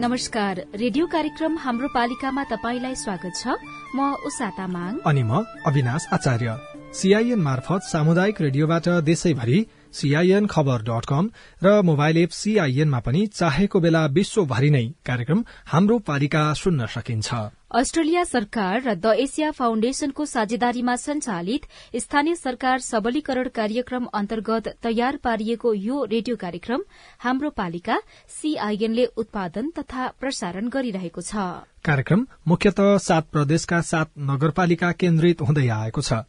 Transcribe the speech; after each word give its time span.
नमस्कार। 0.00 0.58
रेडियो 0.80 1.06
कार्यक्रम 1.12 1.56
हाम्रो 1.60 1.88
पालिकामा 1.94 2.42
तपाईंलाई 2.50 2.94
स्वागत 2.96 3.34
छ। 3.36 3.52
म 3.92 3.98
उषा 4.24 4.48
तामाङ। 4.56 4.92
अनि 5.04 5.22
म 5.22 5.44
अविनाश 5.68 6.06
आचार्य। 6.12 6.56
सीआईएन 6.96 7.40
मार्फत 7.40 7.80
सामुदायिक 7.84 8.40
रेडियोबाट 8.40 8.88
देशैभरि 9.04 9.58
सीआईएन 9.92 10.46
खबर 10.46 10.82
डट 10.88 11.04
कम 11.04 11.30
र 11.62 11.82
मोबाइल 11.84 12.16
एप 12.16 12.30
सीआईएनमा 12.32 13.00
पनि 13.04 13.26
चाहेको 13.28 13.80
बेला 13.80 14.06
विश्वभरि 14.16 14.70
नै 14.70 14.84
कार्यक्रम 15.04 15.44
हाम्रो 15.68 15.98
पालिका 16.08 16.52
सुन्न 16.56 16.86
सकिन्छ। 16.96 17.28
अस्ट्रेलिया 17.70 18.22
सरकार 18.24 18.80
र 18.82 18.92
द 18.94 19.10
एसिया 19.22 19.50
फाउण्डेशनको 19.54 20.24
साझेदारीमा 20.26 20.94
संचालित 20.96 21.66
स्थानीय 21.96 22.34
सरकार 22.34 22.78
सबलीकरण 22.80 23.48
कार्यक्रम 23.54 24.06
अन्तर्गत 24.12 24.68
तयार 24.82 25.16
पारिएको 25.24 25.72
यो 25.76 26.02
रेडियो 26.12 26.36
कार्यक्रम 26.36 26.82
हाम्रो 27.20 27.50
पालिका 27.54 27.98
सीआईएनले 28.30 29.04
उत्पादन 29.16 29.70
तथा 29.78 30.08
प्रसारण 30.20 30.68
गरिरहेको 30.68 31.22
छ। 31.22 31.46
कार्यक्रम 31.86 32.26
मुख्यत 32.48 32.80
सात 33.06 33.30
प्रदेशका 33.30 33.80
सात 33.86 34.12
नगरपालिका 34.26 34.92
केन्द्रित 34.98 35.42
हुँदै 35.42 35.68
आएको 35.70 36.02
छ। 36.02 36.22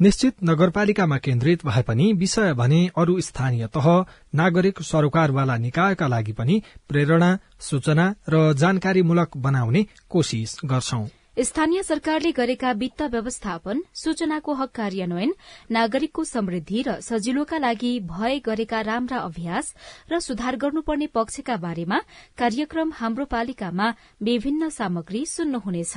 निश्चित 0.00 0.44
नगरपालिकामा 0.44 1.18
केन्द्रित 1.18 1.66
भए 1.66 1.82
पनि 1.82 2.12
विषय 2.12 2.52
भने 2.52 2.80
अरू 2.96 3.20
स्थानीय 3.20 3.66
तह 3.74 3.88
नागरिक 4.34 4.82
सरोकारवाला 4.82 5.56
निकायका 5.56 6.06
लागि 6.08 6.32
पनि 6.32 6.62
प्रेरणा 6.88 7.36
सूचना 7.60 8.14
र 8.28 8.52
जानकारीमूलक 8.54 9.36
बनाउने 9.36 9.86
कोशिश 10.08 10.56
गर्छौं। 10.64 11.06
स्थानीय 11.42 11.82
सरकारले 11.82 12.30
गरेका 12.32 12.70
वित्त 12.72 13.02
व्यवस्थापन 13.02 13.82
सूचनाको 13.94 14.54
हक 14.54 14.70
कार्यान्वयन 14.74 15.32
नागरिकको 15.70 16.24
समृद्धि 16.24 16.82
र 16.86 16.94
सजिलोका 17.00 17.58
लागि 17.58 17.90
भए 18.06 18.38
गरेका 18.38 18.80
राम्रा 18.80 19.18
अभ्यास 19.18 19.74
र 20.12 20.20
सुधार 20.20 20.56
गर्नुपर्ने 20.56 21.06
पक्षका 21.10 21.56
बारेमा 21.56 21.98
कार्यक्रम 22.38 22.92
हाम्रो 22.94 23.24
पालिकामा 23.24 23.90
विभिन्न 24.22 24.68
सामग्री 24.70 25.26
सुन्नुहुनेछ। 25.26 25.94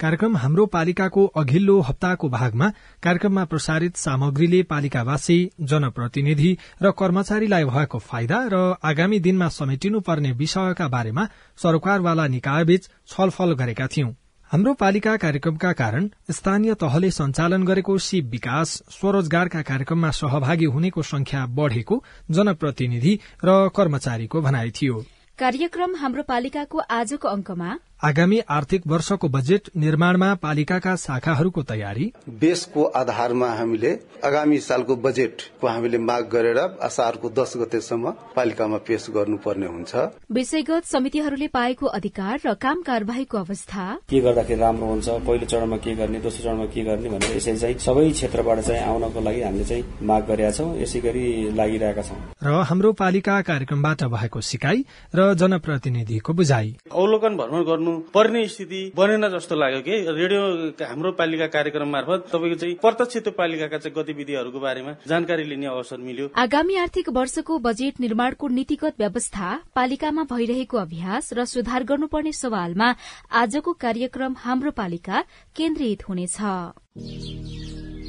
कार्यक्रम 0.00 0.36
हाम्रो 0.36 0.64
पालिकाको 0.66 1.24
अघिल्लो 1.36 1.78
हप्ताको 1.80 2.28
भागमा 2.28 2.66
कार्यक्रममा 3.02 3.44
प्रसारित 3.44 3.96
सामग्रीले 3.96 4.62
पालिकावासी 4.62 5.38
जनप्रतिनिधि 5.62 6.50
र 6.82 6.90
कर्मचारीलाई 6.92 7.64
भएको 7.64 7.98
फाइदा 8.00 8.38
र 8.52 8.60
आगामी 8.82 9.18
दिनमा 9.20 9.48
समेटिनुपर्ने 9.48 10.30
विषयका 10.42 10.88
बारेमा 10.88 11.24
सरकारवाला 11.58 12.26
निकायबीच 12.28 12.88
छलफल 13.08 13.54
गरेका 13.54 13.86
थियौं। 13.86 14.12
हाम्रो 14.50 14.74
पालिका 14.74 15.16
कार्यक्रमका 15.16 15.72
कारण 15.82 16.08
स्थानीय 16.30 16.74
तहले 16.74 17.10
सञ्चालन 17.10 17.64
गरेको 17.64 17.98
सिप 18.06 18.30
विकास 18.30 18.78
स्वरोजगारका 18.90 19.62
कार्यक्रममा 19.72 20.10
सहभागी 20.20 20.70
हुनेको 20.76 21.02
संख्या 21.02 21.44
बढ़ेको 21.58 22.02
जनप्रतिनिधि 22.30 23.18
र 23.44 23.58
कर्मचारीको 23.76 24.40
भनाई 24.40 24.70
थियो। 24.70 25.04
कार्यक्रम 25.38 25.96
हाम्रो 25.96 26.22
पालिकाको 26.22 26.78
आजको 26.92 27.28
अंकमा 27.28 27.78
आगामी 28.02 28.38
आर्थिक 28.48 28.82
वर्षको 28.86 29.28
बजेट 29.28 29.68
निर्माणमा 29.76 30.34
पालिकाका 30.42 30.94
शाखाहरूको 30.96 31.62
तयारी। 31.62 32.04
बेसको 32.40 32.82
आधारमा 32.94 33.48
हामीले 33.50 33.90
आगामी 34.24 34.58
सालको 34.58 34.96
बजेटको 34.96 35.66
हामीले 35.66 35.98
माग 35.98 36.28
गरेर 36.32 36.58
असारको 36.58 37.28
दस 37.38 37.52
गतेसम्म 37.58 38.10
पालिकामा 38.36 38.76
पेश 38.86 39.06
गर्नुपर्ने 39.10 39.66
हुन्छ। 39.66 39.94
विषयगत 40.30 40.84
समितिहरूले 40.86 41.48
पाएको 41.48 41.86
अधिकार 41.98 42.38
र 42.46 42.54
काम 42.56 42.82
कार्यवाहीको 42.82 43.38
अवस्था। 43.38 43.86
के 44.06 44.20
गर्दाखेरि 44.20 44.60
राम्रो 44.60 44.86
हुन्छ 44.86 45.08
पहिलो 45.26 45.46
चरणमा 45.46 45.76
के 45.82 45.94
गर्ने 45.98 46.20
दोस्रो 46.22 46.44
चरणमा 46.44 46.66
के 46.70 46.84
गर्ने 46.84 47.08
भनेर 47.08 47.36
यसरी 47.36 47.56
चाहिँ 47.56 47.78
सबै 47.82 48.10
क्षेत्रबाट 48.10 48.58
चाहिँ 48.60 48.82
आउनको 48.84 49.20
लागि 49.26 49.42
हामीले 49.42 49.64
चाहिँ 49.64 49.84
माग 50.06 50.22
गरेका 50.30 50.50
छौं 50.54 50.68
यसै 50.82 51.00
गरी 51.02 51.26
लागिरहेका 51.58 52.02
छौं। 52.06 52.20
र 52.46 52.62
हाम्रो 52.62 52.92
पालिका 52.94 53.40
कार्यक्रमबाट 53.50 54.06
भएको 54.14 54.40
सिकाई 54.52 54.86
र 55.14 55.34
जनप्रतिनिधिको 55.34 56.32
बुझाई 56.38 56.74
अवलोकन 56.94 57.36
भ्रमण 57.36 57.62
गर्नु 57.66 57.86
पर्ने 58.14 58.46
स्थिति 58.48 58.80
बनेन 58.96 59.28
जस्तो 59.28 59.54
लाग्यो 59.54 59.80
कि 59.80 59.94
रेडियो 60.12 60.42
हाम्रो 60.82 61.12
पालिका 61.12 61.46
कार्यक्रम 61.48 61.88
मार्फत 61.88 62.26
तपाईँको 62.32 62.56
चाहिँ 62.56 62.74
प्रत्यक्ष 62.82 63.16
त्यो 63.18 63.32
पालिकाका 63.32 63.78
चाहिँ 63.78 63.94
गतिविधिहरूको 63.96 64.60
बारेमा 64.60 64.92
जानकारी 65.08 65.44
लिने 65.44 65.66
अवसर 65.66 65.98
मिल्यो। 65.98 66.30
आगामी 66.36 66.76
आर्थिक 66.76 67.08
वर्षको 67.10 67.58
बजेट 67.58 68.00
निर्माणको 68.00 68.48
नीतिगत 68.48 68.94
व्यवस्था 68.98 69.48
पालिकामा 69.74 70.22
भइरहेको 70.32 70.76
अभ्यास 70.78 71.32
र 71.32 71.44
सुधार 71.46 71.84
गर्नुपर्ने 71.84 72.32
सवालमा 72.34 72.88
आजको 73.32 73.72
कार्यक्रम 73.72 74.34
हाम्रो 74.38 74.70
पालिका 74.70 75.24
केन्द्रित 75.56 76.08
हुनेछ। 76.08 76.38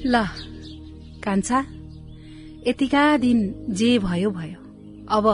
ल 0.06 0.24
कान्छा 1.24 1.60
यतिका 2.68 3.06
दिन 3.18 3.38
जे 3.72 3.98
भयो 4.00 4.30
भयो। 4.32 4.60
अब 5.10 5.26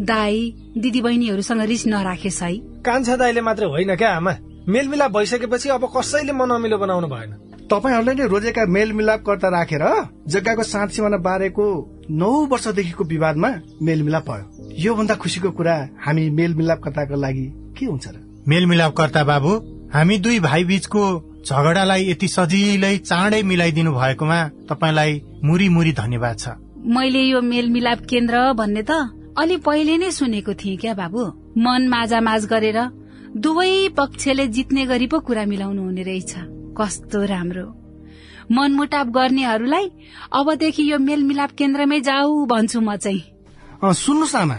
दाई 0.00 0.54
दिदी 0.78 1.00
बहिनीहरूसँग 1.00 1.60
रिस 1.62 1.86
नराखेस् 1.86 2.42
है। 2.42 2.52
कान्छा 2.84 3.16
दाईले 3.16 3.40
मात्र 3.40 3.64
होइन 3.66 3.94
क्या 3.96 4.10
आमा? 4.16 4.32
मेलमिलाप 4.68 5.10
भइसकेपछि 5.12 5.68
अब 5.68 5.84
कसैले 5.96 6.32
मन 6.32 6.50
अमिलो 6.50 6.78
बनाउनु 6.78 7.08
भएन। 7.08 7.32
तपाईँहरूले 7.70 8.14
नै 8.14 8.26
रोजेका 8.28 8.64
मेलमिलापकर्ता 8.66 9.48
राखेर 9.48 9.84
जग्गाको 10.28 10.62
साँध 10.62 10.90
सिमाना 10.90 11.16
बारेको 11.18 11.64
नौ 12.10 12.30
वर्षदेखिको 12.50 13.04
विवादमा 13.04 13.50
मेलमिलाप 13.82 14.30
भयो। 14.30 14.44
योभन्दा 14.78 15.14
खुसीको 15.14 15.50
कुरा 15.50 15.76
हामी 16.06 16.28
मेलमिलापकर्ताको 16.30 17.16
लागि 17.16 17.46
के 17.76 17.86
हुन्छ 17.86 18.06
र? 18.08 18.16
मेलमिलापकर्ता 18.48 19.24
बाबु 19.24 19.52
हामी 19.94 20.18
दुई 20.18 20.38
भाइ 20.40 20.64
बीचको 20.64 21.02
झगडालाई 21.44 22.10
यति 22.10 22.28
सजिलै 22.28 22.96
चाँडै 23.00 23.42
मिलाइदिनु 23.42 23.92
भएकोमा 23.92 24.38
तपाईँलाई 24.68 25.22
मुरी 25.44 25.68
मुरी 25.68 25.92
धन्यवाद 25.92 26.36
छ। 26.38 26.48
मैले 26.88 27.22
यो 27.22 27.40
मेलमिलाप 27.42 28.00
केन्द्र 28.10 28.52
भन्ने 28.52 28.82
त 28.82 28.92
अलि 29.38 29.56
पहिले 29.62 29.96
नै 29.96 30.10
सुनेको 30.10 30.52
थिएँ 30.54 30.76
क्या 30.76 30.94
बाबु। 30.94 31.22
मन 31.58 31.88
माझामाझ 31.88 32.44
गरेर 32.46 32.78
दुवै 33.36 33.88
पक्षले 33.96 34.46
जित्ने 34.48 34.84
गरी 34.86 35.06
पो 35.06 35.18
कुरा 35.20 35.44
मिलाउनु 35.44 35.82
हुने 35.82 36.02
रहेछ। 36.02 36.32
कस्तो 36.78 37.24
राम्रो। 37.24 37.66
मनमुटाप 38.50 39.06
गर्नेहरूलाई 39.08 39.86
अबदेखि 40.32 40.90
यो 40.90 40.98
मेलमिलाप 40.98 41.50
केन्द्रमै 41.58 42.00
जाऊ 42.00 42.46
भन्छु 42.46 42.80
म 42.80 42.96
चाहिँ। 42.96 43.22
सुन्नुहोस् 43.82 44.36
आमा 44.36 44.58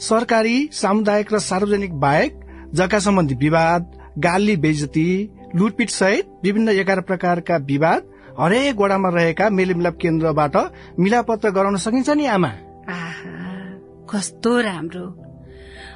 सरकारी 0.00 0.56
सामुदायिक 0.72 1.32
र 1.32 1.38
सार्वजनिक 1.40 1.92
बाहेक 1.94 2.32
जग्गा 2.74 2.98
सम्बन्धी 2.98 3.34
विवाद 3.34 3.82
गाली 4.18 4.56
बेजती 4.56 5.08
लुटपिट 5.56 5.90
सहित 5.90 6.26
विभिन्न 6.44 6.68
एघार 6.74 7.00
प्रकारका 7.00 7.56
विवाद 7.56 8.02
हरेक 8.40 8.76
वडामा 8.76 9.08
रहेका 9.08 9.48
मेलमिलाप 9.50 9.96
केन्द्रबाट 9.96 10.56
मिलापत्र 10.98 11.50
गराउन 11.50 11.76
सकिन्छ 11.78 12.10
नि 12.10 12.26
आमा। 12.26 12.52
कस्तो 14.10 14.60
राम्रो। 14.60 15.21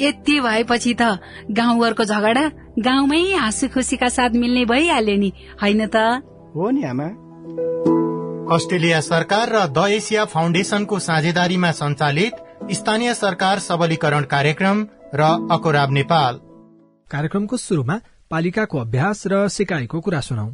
यति 0.00 0.40
भएपछि 0.40 0.94
त 0.94 1.02
गाउँघरको 1.50 2.04
झगडा 2.04 2.48
गाउँमै 2.78 3.22
हाँसु 3.32 3.68
खुसीका 3.68 4.08
साथ 4.08 4.30
मिल्ने 4.30 4.64
भइहाल्यो 4.64 5.16
नि 5.16 5.32
होइन 5.62 5.86
त? 5.86 5.96
हो 6.56 6.70
नि 6.70 6.82
आमा। 6.82 7.08
अस्ट्रेलिया 8.54 9.00
सरकार 9.00 9.48
र 9.52 9.66
द 9.66 9.88
एसिया 9.90 10.24
फाउन्डेशनको 10.24 10.98
साझेदारीमा 10.98 11.70
सञ्चालित 11.70 12.34
स्थानीय 12.72 13.14
सरकार 13.14 13.58
सबलीकरण 13.58 14.24
कार्यक्रम 14.24 14.86
र 15.14 15.22
अकोराब 15.50 15.92
नेपाल। 15.92 16.40
कार्यक्रमको 17.10 17.56
शुरूमा 17.56 18.00
पालिकाको 18.30 18.78
अभ्यास 18.78 19.22
र 19.26 19.48
सिकाइको 19.48 20.00
कुरा 20.00 20.20
सुनौ। 20.20 20.48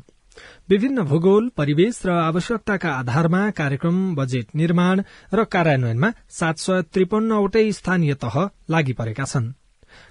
विभिन्न 0.69 1.03
भूगोल 1.03 1.49
परिवेश 1.57 2.01
र 2.07 2.11
आवश्यकताका 2.11 2.91
आधारमा 2.93 3.51
कार्यक्रम 3.51 3.99
बजेट 4.15 4.55
निर्माण 4.55 5.03
र 5.35 5.45
कार्यान्वयनमा 5.45 6.13
सात 6.31 6.59
सय 6.59 6.83
त्रिपन्नवटै 6.93 7.67
स्थानीय 7.73 8.15
तह 8.15 8.37
लागि 8.71 8.93
परेका 8.93 9.25
छन्। 9.25 9.53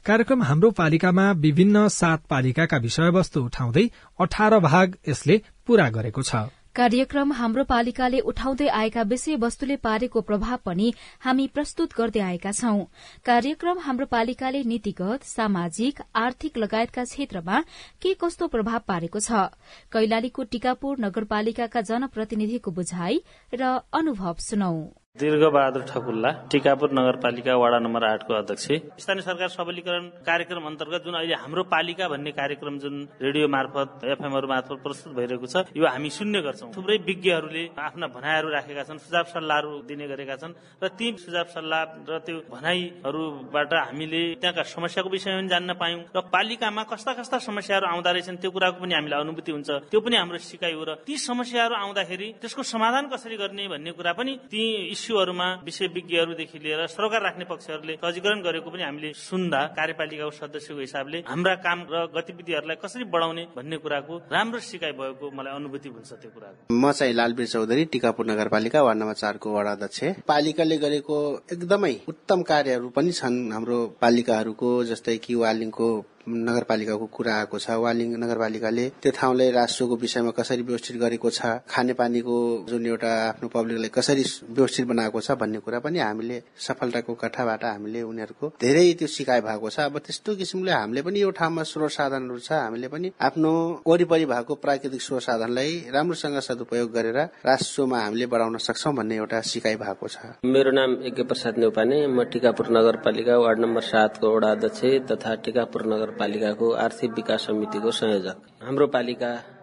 कार्यक्रम 0.06 0.44
हाम्रो 0.44 0.70
पालिकामा 0.72 1.32
विभिन्न 1.32 1.88
सात 1.90 2.26
पालिकाका 2.30 2.78
विषयवस्तु 2.78 3.44
उठाउँदै 3.44 3.86
अठार 4.20 4.60
भाग 4.60 4.98
यसले 5.08 5.42
पूरा 5.68 5.90
गरेको 5.90 6.22
छ। 6.22 6.36
कार्यक्रम 6.76 7.32
हाम्रो 7.32 7.64
पालिकाले 7.64 8.20
उठाउँदै 8.20 8.68
आएका 8.68 9.02
विषयवस्तुले 9.02 9.76
पारेको 9.78 10.22
प्रभाव 10.22 10.58
पनि 10.66 10.88
हामी 11.22 11.46
प्रस्तुत 11.48 11.94
गर्दै 11.98 12.20
आएका 12.20 12.52
छौं। 12.52 12.80
कार्यक्रम 13.26 13.80
हाम्रो 13.80 14.06
पालिकाले 14.06 14.64
नीतिगत 14.64 15.24
सामाजिक 15.24 16.02
आर्थिक 16.16 16.58
लगायतका 16.58 17.04
क्षेत्रमा 17.04 17.62
के 18.02 18.14
कस्तो 18.18 18.48
प्रभाव 18.48 18.80
पारेको 18.88 19.20
छ? 19.20 19.46
कैलालीको 19.94 20.44
टीकापुर 20.50 21.06
नगरपालिकाका 21.06 21.86
जनप्रतिनिधिको 21.92 22.72
बुझाइ 22.72 23.22
र 23.54 23.72
अनुभव 23.94 24.36
सुनौ। 24.42 24.74
दीर्घबहादुर 25.14 25.82
ठकुल्ला 25.86 26.30
टिकापुर 26.52 26.90
नगरपालिका 26.98 27.56
वाडा 27.62 27.80
नम्बर 27.80 28.04
आठको 28.04 28.34
अध्यक्ष। 28.34 28.66
स्थानीय 28.98 29.22
सरकार 29.22 29.48
सबलीकरण 29.48 30.06
कार्यक्रम 30.26 30.66
अन्तर्गत 30.66 31.04
जुन 31.06 31.14
अहिले 31.14 31.36
हाम्रो 31.38 31.64
पालिका 31.70 32.08
भन्ने 32.10 32.32
कार्यक्रम 32.34 32.78
जुन 32.82 32.96
रेडियो 33.22 33.48
मार्फत 33.48 34.10
एफएमहरू 34.10 34.48
मार्फत 34.50 34.82
प्रस्तुत 34.82 35.14
भइरहेको 35.14 35.46
छ 35.46 35.70
यो 35.78 35.86
हामी 35.86 36.10
सुन्ने 36.10 36.42
गर्छौँ। 36.42 36.72
थुप्रै 36.74 36.98
विज्ञहरूले 37.06 37.64
आफ्ना 37.78 38.08
भनाइहरू 38.10 38.50
राखेका 38.50 38.84
छन् 38.90 38.98
सुझाव 39.06 39.26
सल्लाहहरू 39.30 39.72
दिने 39.86 40.08
गरेका 40.10 40.36
छन् 40.42 40.58
र 40.82 40.88
ती 40.98 41.06
सुझाव 41.22 41.46
सल्लाह 41.54 41.82
र 42.10 42.18
त्यो 42.26 42.38
भनाइहरूबाट 42.50 43.74
हामीले 43.86 44.22
त्यहाँका 44.42 44.64
समस्याको 44.66 45.10
विषयमा 45.14 45.38
पनि 45.38 45.50
जान्न 45.54 45.78
पायौँ 45.78 46.02
र 46.10 46.26
पालिकामा 46.34 46.84
कस्ता 46.90 47.14
कस्ता 47.22 47.38
समस्याहरू 47.54 47.86
आउँदा 47.86 48.10
रहेछन् 48.18 48.42
त्यो 48.42 48.50
कुराको 48.50 48.82
पनि 48.82 48.94
हामीलाई 48.98 49.22
अनुभूति 49.22 49.52
हुन्छ। 49.54 49.70
त्यो 49.94 50.02
पनि 50.02 50.16
हाम्रो 50.18 50.42
सिकाइ 50.42 50.74
हो 50.74 50.84
र 50.90 50.92
ती 51.06 51.14
समस्याहरू 51.22 51.74
आउँदाखेरि 51.78 52.28
त्यसको 52.42 52.62
समाधान 52.66 53.14
कसरी 53.14 53.38
गर्ने 53.38 53.70
भन्ने 53.70 53.92
कुरा 53.94 54.14
पनि 54.18 54.34
ती 54.50 54.64
इस्युहरूमा 55.04 55.48
विषय 55.66 55.88
विज्ञहरूदेखि 55.94 56.60
लिएर 56.64 56.86
सरकार 56.88 57.22
राख्ने 57.22 57.46
पक्षहरूले 57.46 57.94
सजीकरण 58.04 58.42
गरेको 58.42 58.70
पनि 58.72 58.84
हामीले 58.84 59.12
सुन्दा 59.20 59.60
कार्यपालिकाको 59.76 60.32
सदस्यको 60.32 60.80
हिसाबले 60.80 61.18
हाम्रा 61.28 61.56
काम 61.66 61.80
र 61.92 62.06
गतिविधिहरूलाई 62.16 62.78
कसरी 62.84 63.04
बढाउने 63.12 63.44
भन्ने 63.58 63.78
कुराको 63.84 64.14
राम्रो 64.32 64.60
सिकाइ 64.64 64.92
भएको 64.96 65.32
मलाई 65.36 65.54
अनुभूति 65.54 65.90
हुन्छ 65.90 66.12
त्यो 66.14 66.32
कुराको। 66.32 66.74
म 66.74 66.92
चाहिँ 66.94 67.14
लालबीर 67.14 67.48
चौधरी 67.48 67.86
टिकापुर 67.92 68.26
नगरपालिका 68.32 68.82
वार्ड 68.82 69.00
नम्बर 69.00 69.20
चारको 69.24 69.48
वडा 69.58 69.72
अध्यक्ष 69.72 70.24
पालिकाले 70.24 70.78
गरेको 70.86 71.20
एकदमै 71.52 71.94
उत्तम 72.08 72.42
कार्यहरू 72.48 72.90
पनि 72.96 73.12
छन् 73.12 73.38
हाम्रो 73.52 73.80
पालिकाहरूको 74.02 74.72
जस्तै 74.88 75.18
कि 75.28 75.36
वालिङको 75.44 75.92
नगरपालिकाको 76.28 77.06
कुरा 77.12 77.34
आएको 77.36 77.60
छ। 77.60 77.70
वालिङ 77.84 78.16
नगरपालिकाले 78.24 78.86
त्यो 79.02 79.12
ठाउँलाई 79.12 79.52
राष्ट्रको 79.52 79.96
विषयमा 80.04 80.32
कसरी 80.32 80.62
व्यवस्थित 80.64 80.98
गरेको 80.98 81.30
छ 81.30 81.42
खानेपानीको 81.70 82.36
जुन 82.70 82.86
एउटा 82.86 83.12
आफ्नो 83.30 83.48
पब्लिकलाई 83.50 83.92
कसरी 83.94 84.24
व्यवस्थित 84.50 84.86
बनाएको 84.88 85.20
छ 85.22 85.32
भन्ने 85.42 85.60
कुरा 85.60 85.80
पनि 85.80 86.00
हामीले 86.00 86.42
सफलताको 86.68 87.14
कथाबाट 87.24 87.64
हामीले 87.66 88.02
उनीहरूको 88.02 88.54
धेरै 88.62 88.86
त्यो 89.00 89.08
सिकाइ 89.08 89.42
भएको 89.42 89.70
छ। 89.70 89.80
अब 89.84 89.98
त्यस्तो 90.00 90.36
किसिमले 90.36 90.72
हामीले 90.72 91.02
पनि 91.02 91.22
यो 91.22 91.30
ठाउँमा 91.32 91.64
स्रोत 91.64 91.92
साधनहरू 91.92 92.40
छ। 92.40 92.52
हामीले 92.54 92.88
पनि 92.88 93.12
आफ्नो 93.20 93.52
वरिपरि 93.88 94.26
भएको 94.26 94.56
प्राकृतिक 94.64 95.02
स्रोत 95.02 95.22
साधनलाई 95.22 95.72
राम्रोसँग 95.94 96.40
सदुपयोग 96.40 96.92
गरेर 96.94 97.20
राष्ट्रमा 97.44 98.00
हामीले 98.00 98.26
बढाउन 98.32 98.58
सक्छौँ 98.58 98.94
भन्ने 98.96 99.16
एउटा 99.18 99.42
सिकाइ 99.52 99.76
भएको 99.76 100.08
छ। 100.08 100.18
मेरो 100.46 100.72
नाम 100.72 100.92
यज्ञ 101.04 101.24
प्रसाद 101.24 101.58
नेउपाने। 101.58 101.98
म 102.08 102.24
टिकापुर 102.32 102.72
नगरपालिका 102.72 103.38
वार्ड 103.38 103.60
नम्बर 103.60 103.82
सातको 103.84 104.36
वडा 104.36 104.52
अध्यक्ष 104.52 105.12
तथा 105.12 105.36
टिकापुर 105.44 105.86
नगर 105.94 106.12
नगरपालिकाको 106.14 106.70
आर्थिक 106.78 107.12
विकास 107.12 107.46
समितिको 107.48 107.92
संयोजक। 107.92 108.38
हाम्रो 108.64 108.88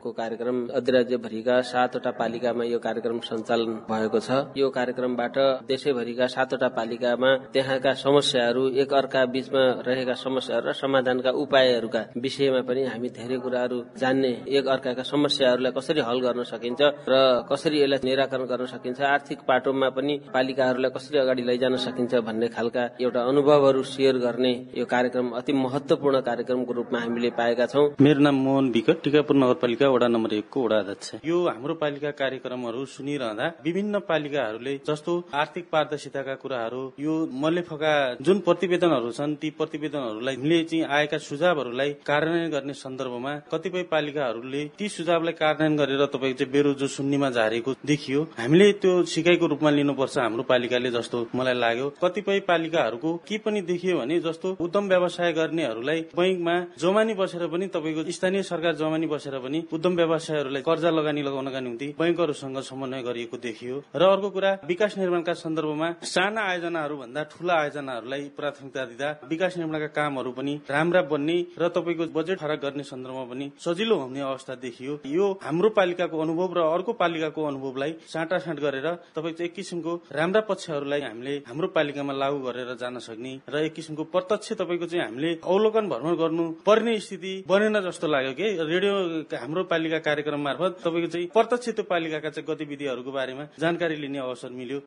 पालिकाको 0.00 0.12
कार्यक्रम 0.16 0.56
अधिराज्यभरिका 0.72 1.60
सातवटा 1.62 2.10
पालिकामा 2.18 2.64
यो 2.64 2.78
कार्यक्रम 2.80 3.18
सञ्चालन 3.20 3.72
भएको 3.84 4.20
छ। 4.20 4.30
यो 4.56 4.68
कार्यक्रमबाट 4.70 5.36
देशैभरिका 5.68 6.26
सातवटा 6.26 6.68
पालिकामा 6.72 7.30
त्यहाँका 7.52 7.92
समस्याहरू 7.94 8.62
एक 8.80 8.92
अर्का 8.92 9.24
बीचमा 9.26 9.62
रहेका 9.86 10.14
समस्याहरू 10.16 10.68
र 10.68 10.72
समाधानका 10.72 11.30
उपायहरूका 11.36 12.02
विषयमा 12.16 12.60
पनि 12.68 12.84
हामी 12.88 13.08
धेरै 13.12 13.38
कुराहरू 13.44 13.78
जान्ने 14.00 14.32
एक 14.48 14.66
अर्काका 14.66 15.02
समस्याहरूलाई 15.04 15.72
कसरी 15.76 16.00
हल 16.00 16.18
गर्न 16.20 16.42
सकिन्छ 16.48 16.80
र 17.08 17.44
कसरी 17.50 17.82
यसलाई 17.82 18.00
निराकरण 18.04 18.44
गर्न 18.48 18.66
सकिन्छ 18.72 19.00
आर्थिक 19.04 19.38
पाटोमा 19.48 19.88
पनि 19.96 20.14
पालिकाहरूलाई 20.34 20.90
कसरी 20.96 21.18
अगाडि 21.18 21.42
लैजान 21.44 21.76
सकिन्छ 21.76 22.24
भन्ने 22.24 22.48
खालका 22.56 22.84
एउटा 23.00 23.20
अनुभवहरू 23.30 23.82
सेयर 23.92 24.16
गर्ने 24.24 24.52
यो 24.78 24.84
कार्यक्रम 24.86 25.30
अति 25.38 25.52
महत्वपूर्ण 25.60 26.20
कार्यक्रमको 26.28 26.72
रूपमा 26.72 26.98
हामीले 27.00 27.30
पाएका 27.36 27.66
छौँ। 27.72 27.86
मेरो 28.00 28.20
नाम 28.20 28.36
मोहन 28.46 28.70
विक 28.72 28.90
टिकापुर 29.04 29.36
नगरपालिका 29.36 29.88
वडा 29.90 30.08
नम्बर 30.08 30.34
एकको 30.34 30.64
वडा 30.64 30.78
अध्यक्ष 30.78 31.14
यो 31.24 31.38
हाम्रो 31.48 31.74
पालिका 31.82 32.10
कार्यक्रमहरू 32.20 32.84
सुनिरहँदा 32.88 33.46
विभिन्न 33.64 33.98
पालिकाहरूले 34.08 34.74
जस्तो 34.88 35.12
आर्थिक 35.34 35.68
पारदर्शिताका 35.72 36.34
कुराहरू 36.42 36.82
यो 37.00 37.14
मल्लेफका 37.42 37.92
जुन 38.20 38.38
प्रतिवेदनहरू 38.48 39.10
छन् 39.12 39.34
ती 39.42 39.50
प्रतिवेदनहरूलाई 39.58 40.36
चाहिँ 40.62 40.84
आएका 40.90 41.18
सुझावहरूलाई 41.20 41.90
कार्यान्वयन 42.06 42.50
गर्ने 42.50 42.74
सन्दर्भमा 42.76 43.34
कतिपय 43.52 43.82
पालिकाहरूले 43.90 44.64
ती 44.78 44.88
सुझावलाई 44.90 45.32
कार्यान्वयन 45.34 45.76
गरेर 45.78 46.04
तपाईँको 46.06 46.38
चाहिँ 46.38 46.52
बेरो 46.52 46.72
जो 46.74 46.86
शून्यमा 46.88 47.30
झारेको 47.30 47.74
देखियो। 47.86 48.22
हामीले 48.38 48.70
त्यो 48.82 48.92
सिकाइको 49.12 49.46
रूपमा 49.46 49.70
लिनुपर्छ 49.70 50.18
हाम्रो 50.18 50.42
पालिकाले 50.50 50.90
जस्तो 50.90 51.18
मलाई 51.34 51.54
लाग्यो। 51.54 51.88
कतिपय 52.02 52.40
पालिकाहरूको 52.48 53.10
के 53.28 53.38
पनि 53.44 53.60
देखियो 53.70 53.98
भने 53.98 54.18
जस्तो 54.20 54.56
उद्यम 54.60 54.88
व्यवसाय 54.88 55.32
गर्नेहरूलाई 55.32 56.00
बैङ्कमा 56.16 56.54
जमानी 56.80 57.14
बसेर 57.14 57.46
पनि 57.52 57.66
तपाईँको 57.74 58.10
स्थानीय 58.10 58.42
सरकार 58.42 58.74
जमानी 58.76 59.06
बसेर 59.06 59.38
पनि 59.38 59.58
उद्यम 59.80 59.94
व्यवसायहरूलाई 59.96 60.62
कर्जा 60.62 60.90
लगानी 60.90 61.22
लगाउनका 61.22 61.60
निम्ति 61.60 61.86
बैंकहरूसँग 61.98 62.58
समन्वय 62.60 63.02
गरिएको 63.02 63.36
देखियो 63.38 63.76
र 63.96 64.02
अर्को 64.04 64.28
कुरा 64.30 64.50
विकास 64.68 64.96
निर्माणका 64.98 65.32
सन्दर्भमा 65.34 65.88
साना 66.04 66.40
आयोजनाहरू 66.50 66.96
भन्दा 66.96 67.22
ठूला 67.32 67.54
आयोजनाहरूलाई 67.54 68.24
प्राथमिकता 68.36 68.84
दिँदा 68.84 69.08
विकास 69.30 69.56
निर्माणका 69.56 69.86
कामहरू 69.96 70.30
पनि 70.32 70.54
राम्रा 70.70 71.02
बन्ने 71.02 71.36
र 71.58 71.68
तपाईँको 71.72 72.04
बजेट 72.12 72.38
फरक 72.38 72.60
गर्ने 72.60 72.82
सन्दर्भमा 72.82 73.24
पनि 73.24 73.46
सजिलो 73.58 73.96
हुने 73.96 74.20
अवस्था 74.20 74.54
देखियो। 74.60 74.98
यो 75.08 75.30
हाम्रो 75.42 75.68
पालिकाको 75.70 76.20
अनुभव 76.20 76.52
र 76.52 76.60
अर्को 76.68 76.92
पालिकाको 77.00 77.40
अनुभवलाई 77.44 77.96
साँटासाँट 78.06 78.60
गरेर 78.60 78.88
तपाईँको 79.16 79.44
एक 79.44 79.54
किसिमको 79.54 79.96
राम्रा 80.12 80.40
पक्षहरूलाई 80.50 81.00
हामीले 81.00 81.36
हाम्रो 81.48 81.68
पालिकामा 81.72 82.12
लागू 82.12 82.38
गरेर 82.44 82.76
जान 82.76 82.98
सक्ने 83.00 83.32
र 83.48 83.64
एक 83.64 83.74
किसिमको 83.74 84.04
प्रत्यक्ष 84.12 84.52
तपाईँको 84.60 84.86
चाहिँ 84.92 85.04
हामीले 85.04 85.32
अवलोकन 85.40 85.88
भ्रमण 85.88 86.20
गर्नु 86.20 86.44
पर्ने 86.68 86.98
स्थिति 87.00 87.34
बनेन 87.48 87.80
जस्तो 87.80 88.06
लाग्यो 88.06 88.32
कि? 88.34 88.48
रेडियो 88.70 88.94
हाम्रो 89.40 89.68
पालिका 89.70 89.98
कार्यक्रम 90.00 90.40
मार्फत 90.40 90.76
तपाईँको 90.84 91.08
चाहिँ 91.12 91.26
प्रत्यक्ष 91.34 91.68
त्यो 91.70 91.84
पालिकाका 91.90 92.30
चाहिँ 92.30 92.46
गतिविधिहरूको 92.48 93.12
बारेमा 93.12 93.44
जानकारी 93.60 93.96
लिने 93.96 94.18
अवसर 94.20 94.50
मिल्यो। 94.52 94.78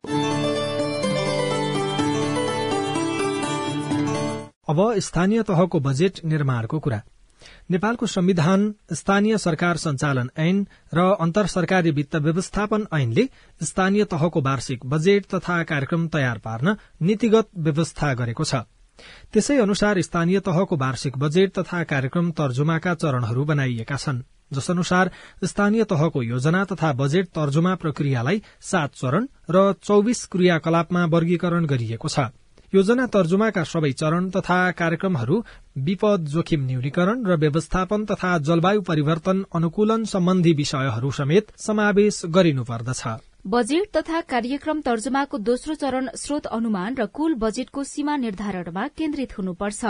अब 4.69 4.79
स्थानीय 4.99 5.41
तहको 5.43 5.79
बजेट 5.79 6.23
निर्माणको 6.25 6.79
कुरा। 6.79 7.01
नेपालको 7.71 8.05
संविधान 8.07 8.61
स्थानीय 8.93 9.37
सरकार 9.37 9.77
सञ्चालन 9.77 10.29
ऐन 10.39 10.65
र 10.93 10.99
अन्तर 11.19 11.45
सरकारी 11.47 11.91
वित्त 11.91 12.15
व्यवस्थापन 12.17 12.85
ऐनले 12.93 13.27
स्थानीय 13.61 14.03
तहको 14.05 14.41
वार्षिक 14.41 14.85
बजेट 14.85 15.25
तथा 15.33 15.61
कार्यक्रम 15.63 16.07
तयार 16.07 16.37
पार्न 16.39 16.75
नीतिगत 17.01 17.49
व्यवस्था 17.57 18.13
गरेको 18.13 18.43
छ। 18.43 18.63
त्यसै 19.33 19.57
अनुसार 19.59 20.01
स्थानीय 20.01 20.39
तहको 20.39 20.75
वार्षिक 20.77 21.17
बजेट 21.17 21.59
तथा 21.59 21.83
कार्यक्रम 21.83 22.31
तर्जुमाका 22.31 22.93
चरणहरू 22.95 23.43
बनाइएका 23.45 23.97
छन्। 23.97 24.23
जस 24.53 24.69
अनुसार 24.71 25.11
स्थानीय 25.43 25.83
तहको 25.83 26.23
योजना 26.23 26.63
तथा 26.65 26.93
बजेट 26.93 27.27
तर्जुमा 27.27 27.75
प्रक्रियालाई 27.75 28.41
सात 28.61 28.93
चरण 28.93 29.27
र 29.49 29.73
चौविस 29.83 30.25
क्रियाकलापमा 30.25 31.05
वर्गीकरण 31.05 31.65
गरिएको 31.65 32.07
छ। 32.07 32.29
योजना 32.73 33.05
तर्जुमाका 33.07 33.63
सबै 33.63 33.91
चरण 33.91 34.29
तथा 34.29 34.59
कार्यक्रमहरू 34.71 35.35
विपद 35.77 36.25
जोखिम 36.25 36.65
न्यूनीकरण 36.65 37.25
र 37.25 37.37
व्यवस्थापन 37.37 38.05
तथा 38.05 38.37
जलवायु 38.37 38.81
परिवर्तन 38.81 39.45
अनुकूलन 39.55 40.03
सम्बन्धी 40.05 40.53
विषयहरू 40.53 41.11
समेत 41.11 41.53
समावेश 41.57 42.21
गरिनुपर्दछ। 42.33 43.32
बजेट 43.45 43.87
तथा 43.95 44.19
कार्यक्रम 44.23 44.81
तर्जुमाको 44.81 45.37
दोस्रो 45.37 45.73
चरण 45.75 46.07
स्रोत 46.15 46.45
अनुमान 46.47 46.95
र 46.95 47.05
कुल 47.11 47.33
बजेटको 47.35 47.83
सीमा 47.83 48.15
निर्धारणमा 48.17 48.87
केन्द्रित 48.95 49.37
हुनुपर्छ। 49.37 49.83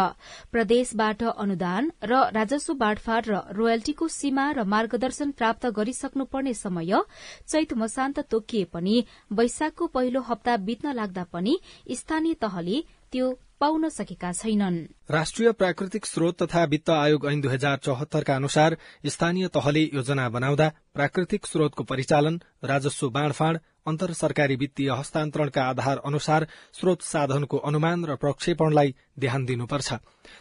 प्रदेशबाट 0.52 1.22
अनुदान 1.24 1.92
र 2.04 2.22
राजस्व 2.34 2.74
बाँडफाँड 2.74 3.30
र 3.30 3.42
रोयल्टीको 3.54 4.08
सीमा 4.10 4.50
र 4.58 4.64
मार्गदर्शन 4.66 5.32
प्राप्त 5.38 5.66
गरिसक्नुपर्ने 5.70 6.54
समय 6.56 6.98
चैत 7.46 7.74
मसान्त 7.78 8.20
तोकिए 8.32 8.64
पनि 8.74 9.06
वैशाखको 9.32 9.88
पहिलो 9.94 10.22
हप्ता 10.28 10.58
बित्न 10.66 10.94
लाग्दा 10.96 11.24
पनि 11.30 11.58
स्थानीय 11.94 12.34
तहले 12.42 12.84
त्यो 13.14 13.32
पाउन 13.64 13.88
सकेका 13.90 14.32
छैनन्। 14.34 14.78
राष्ट्रिय 15.12 15.52
प्राकृतिक 15.52 16.06
स्रोत 16.06 16.42
तथा 16.42 16.64
वित्त 16.64 16.90
आयोग 16.90 17.26
ऐन 17.28 17.42
दुई 17.42 17.52
हजार 17.52 17.78
चौहत्तरका 17.78 18.36
अनुसार 18.36 18.76
स्थानीय 19.08 19.48
तहले 19.48 19.84
योजना 19.94 20.28
बनाउँदा 20.30 20.68
प्राकृतिक 20.94 21.46
स्रोतको 21.46 21.84
परिचालन 21.84 22.40
राजस्व 22.64 23.10
बाँडफाँड 23.10 23.60
अन्तर 23.88 24.14
सरकारी 24.14 24.56
वित्तीय 24.56 24.90
हस्तान्तरणका 24.92 25.64
आधार 25.64 26.02
अनुसार 26.06 26.48
स्रोत 26.74 27.02
साधनको 27.04 27.58
अनुमान 27.58 28.04
र 28.06 28.16
प्रक्षेपणलाई 28.16 28.96
ध्यान 29.20 29.46
दिनुपर्छ। 29.46 29.94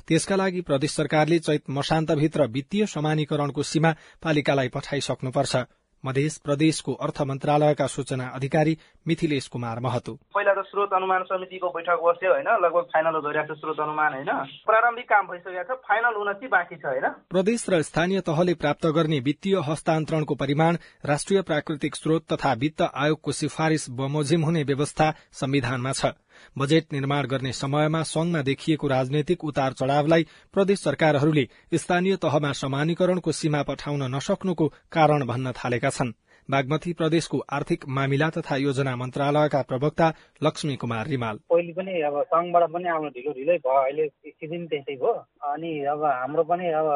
त्यसका 0.09 0.37
लागि 0.37 0.61
प्रदेश 0.61 0.91
सरकारले 0.91 1.39
चैत 1.39 1.71
मशान्तभित्र 1.71 2.47
वित्तीय 2.49 2.87
समानीकरणको 2.87 3.63
सीमा 3.63 3.95
पालिकालाई 4.23 4.69
पठाइसक्नुपर्छ। 4.69 5.57
मध्य 6.05 6.29
प्रदेशको 6.45 6.93
अर्थ 6.93 7.23
मन्त्रालयका 7.23 7.87
सूचना 7.87 8.27
अधिकारी 8.35 8.77
मिथिलेश 9.07 9.47
कुमार 9.49 9.81
महतो। 9.81 10.13
पहिला 10.35 10.53
त 10.55 10.67
स्रोत 10.67 10.93
अनुमान 10.93 11.23
समितिको 11.23 11.69
बैठक 11.69 11.99
बस्यो 12.03 12.33
होइन? 12.33 12.49
लगभग 12.65 12.85
फाइनल 12.91 13.21
भइरहेको 13.21 13.55
छ 13.55 13.59
स्रोत 13.59 13.81
अनुमान 13.81 14.13
होइन? 14.13 14.31
प्रारम्भिक 14.67 15.07
काम 15.09 15.27
भइसकेको 15.27 15.63
छ 15.63 15.79
फाइनल 15.87 16.15
हुन 16.17 16.33
चाहिँ 16.33 16.51
बाँकी 16.51 16.77
छ 16.77 16.85
होइन? 16.85 17.07
प्रदेश 17.31 17.67
र 17.71 17.83
स्थानीय 17.83 18.21
तहले 18.21 18.55
प्राप्त 18.55 18.87
गर्ने 18.87 19.21
वित्तीय 19.21 19.57
हस्तान्तरणको 19.69 20.35
परिमाण 20.35 20.77
राष्ट्रिय 21.05 21.43
प्राकृतिक 21.43 21.95
स्रोत 21.97 22.33
तथा 22.33 22.53
वित्त 22.53 22.83
आयोगको 22.83 23.33
सिफारिश 23.33 23.87
बमोजिम 23.91 24.45
हुने 24.45 24.63
व्यवस्था 24.63 25.15
संविधानमा 25.33 25.93
छ। 25.93 26.15
बजेट 26.59 26.93
निर्माण 26.93 27.27
गर्ने 27.27 27.53
समयमा 27.53 28.03
संघमा 28.03 28.43
देखिएको 28.43 28.89
राजनैतिक 28.89 29.45
उतार 29.45 29.73
चढ़ावलाई 29.73 30.27
प्रदेश 30.53 30.81
सरकारहरूले 30.81 31.49
स्थानीय 31.75 32.17
तहमा 32.17 32.53
समानीकरणको 32.53 33.33
सीमा 33.33 33.63
पठाउन 33.63 34.03
नसक्नुको 34.15 34.73
कारण 34.93 35.27
भन्न 35.27 35.53
थालेका 35.53 35.91
छन्। 35.91 36.13
बागमती 36.49 36.93
प्रदेशको 36.93 37.39
आर्थिक 37.51 37.85
मामिला 37.89 38.29
तथा 38.31 38.57
योजना 38.59 38.95
मन्त्रालयका 38.97 39.63
प्रवक्ता 39.63 40.13
लक्ष्मी 40.43 40.77
कुमार 40.77 41.07
रिमाल। 41.09 41.37
पहिले 41.51 41.73
पनि 41.73 42.01
अब 42.03 42.23
सङ्घबाट 42.33 42.71
पनि 42.73 42.89
आउनु 42.89 43.09
ढिलो 43.17 43.33
ढिलै 43.33 43.57
भयो 43.59 43.79
अहिले 43.83 44.07
स्थिति 44.09 44.67
त्यस्तै 44.67 44.95
भयो 44.95 45.13
अनि 45.53 45.73
अब 45.93 46.05
हाम्रो 46.05 46.45
पनि 46.45 46.67
अब 46.73 46.87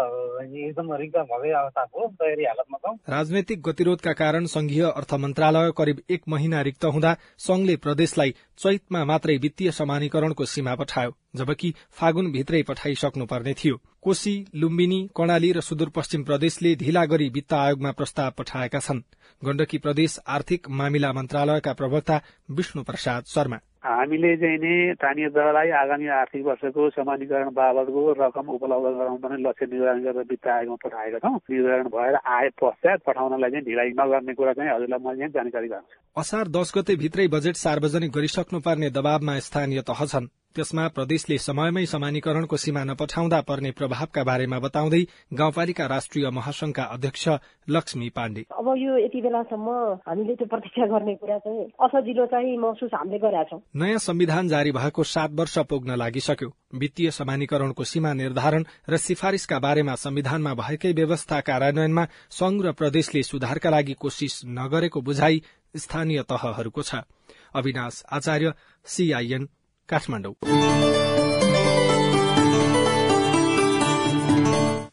एकदम 0.43 0.93
रिक्त 0.95 1.17
भएकै 1.31 1.53
अवस्था 1.53 1.85
भयो 1.85 2.09
तयारी 2.21 2.45
हालतमा 2.45 2.79
छौँ। 2.79 2.95
राजनैतिक 3.09 3.63
गतिरोधका 3.69 4.13
कारण 4.23 4.47
संघीय 4.47 4.83
अर्थ 4.87 5.15
मन्त्रालय 5.25 5.71
करिब 5.79 6.03
एक 6.11 6.23
महिना 6.29 6.61
रिक्त 6.69 6.85
हुँदा 6.87 7.17
संघले 7.47 7.77
प्रदेशलाई 7.85 8.35
चैतमा 8.59 9.05
मात्रै 9.05 9.37
वित्तीय 9.39 9.71
समानीकरणको 9.73 10.45
सीमा 10.47 10.75
पठायो 10.75 11.17
जबकि 11.37 11.75
फागुन 11.93 12.31
भित्रै 12.33 12.63
पठाइसक्नुपर्ने 12.69 13.53
थियो। 13.55 13.77
कोशी 14.07 14.35
लुम्बिनी 14.55 15.01
कर्णाली 15.17 15.51
र 15.53 15.61
सुदूरपश्चिम 15.67 16.23
प्रदेशले 16.25 16.75
ढिला 16.79 17.05
गरी 17.11 17.29
वित्त 17.35 17.53
आयोगमा 17.55 17.91
प्रस्ताव 17.99 18.31
पठाएका 18.39 18.79
छन्। 18.79 19.01
गण्डकी 19.43 19.79
प्रदेश 19.79 20.19
आर्थिक 20.31 20.69
मामिला 20.71 21.13
मन्त्रालयका 21.13 21.73
प्रवक्ता 21.73 22.17
विष्णु 22.51 22.83
प्रसाद 22.87 23.25
शर्मा। 23.27 23.59
हामीले 23.87 24.31
चाहिँ 24.37 24.59
नि 24.59 24.95
स्थानीय 24.95 25.29
तहलाई 25.35 25.71
आगामी 25.81 26.07
आर्थिक 26.21 26.45
वर्षको 26.47 26.89
समानीकरण 26.91 27.51
बाबतको 27.59 28.03
रकम 28.23 28.47
उपलब्ध 28.55 28.87
गराउन 28.99 29.19
पनि 29.23 29.43
लक्ष्य 29.43 29.67
निर्धारण 29.67 30.03
गरेर 30.05 30.27
वित्त 30.31 30.47
आयोगमा 30.55 30.77
पठाएका 30.85 31.19
छौँ। 31.19 31.39
निर्धारण 31.51 31.89
भएर 31.91 32.15
आए 32.15 32.49
पश्चात 32.63 32.99
पठाउनलाई 33.07 33.51
चाहिँ 33.51 33.65
ढिलाइ 33.67 33.91
नगर्ने 34.01 34.35
कुरा 34.39 34.53
चाहिँ 34.55 34.71
हजुरलाई 34.71 35.01
म 35.03 35.19
यहाँ 35.19 35.31
जानकारी 35.35 35.69
गराउँछु 35.69 35.99
असार 36.17 36.49
दश 36.57 36.73
गते 36.77 36.97
भित्रै 37.03 37.29
बजेट 37.35 37.57
सार्वजनिक 37.59 38.11
गरिसक्नुपर्ने 38.17 38.91
दबावमा 38.91 39.39
स्थानीय 39.47 39.83
तह 39.83 40.05
छन्। 40.07 40.27
त्यसमा 40.57 40.87
प्रदेशले 40.89 41.37
समयमै 41.39 41.85
समानीकरणको 41.87 42.57
सीमा 42.57 42.83
नपठाउँदा 42.85 43.41
पर्ने 43.49 43.71
प्रभावका 43.79 44.23
बारेमा 44.25 44.59
बताउँदै 44.59 45.03
गाउँपालिका 45.33 45.87
राष्ट्रिय 45.87 46.31
महासंघका 46.33 46.85
अध्यक्ष 46.95 47.29
लक्ष्मी 47.69 48.09
पाण्डे। 48.17 48.43
अब 48.51 48.69
यो 48.79 48.97
यति 48.99 49.21
बेलासम्म 49.21 49.69
हामीले 50.09 50.35
त्यो 50.35 50.47
प्रतीक्षा 50.49 50.87
गर्ने 50.89 51.15
कुरा 51.21 51.39
चाहिँ 51.39 51.65
असजिलो 51.85 52.27
चाहिँ 52.27 52.57
महसुस 52.57 52.91
हामीले 52.95 53.19
गरेका 53.19 53.45
छौँ। 53.51 53.61
नयाँ 53.77 53.99
संविधान 54.01 54.49
जारी 54.49 54.73
भएको 54.73 55.03
सात 55.05 55.31
वर्ष 55.37 55.59
पुग्न 55.69 55.97
लागिसक्यो। 55.97 56.49
वित्तीय 56.75 57.11
समानीकरणको 57.11 57.85
सीमा 57.85 58.13
निर्धारण 58.13 58.65
र 58.89 58.97
सिफारिशका 58.97 59.59
बारेमा 59.59 59.95
संविधानमा 59.95 60.55
भएकै 60.55 60.93
व्यवस्था 60.93 61.41
कार्यान्वयनमा 61.41 62.05
संघ 62.31 62.65
र 62.65 62.73
प्रदेशले 62.73 63.23
सुधारका 63.23 63.71
लागि 63.71 63.95
कोशिश 64.01 64.41
नगरेको 64.49 65.01
बुझाइ 65.01 65.41
स्थानीय 65.77 66.23
तहहरूको 66.23 66.83
छ। 66.83 67.05
अविनाश 67.55 68.03
आचार्य 68.13 68.53
सीआईएन 68.87 69.49
काठमाडौँ। 69.89 70.35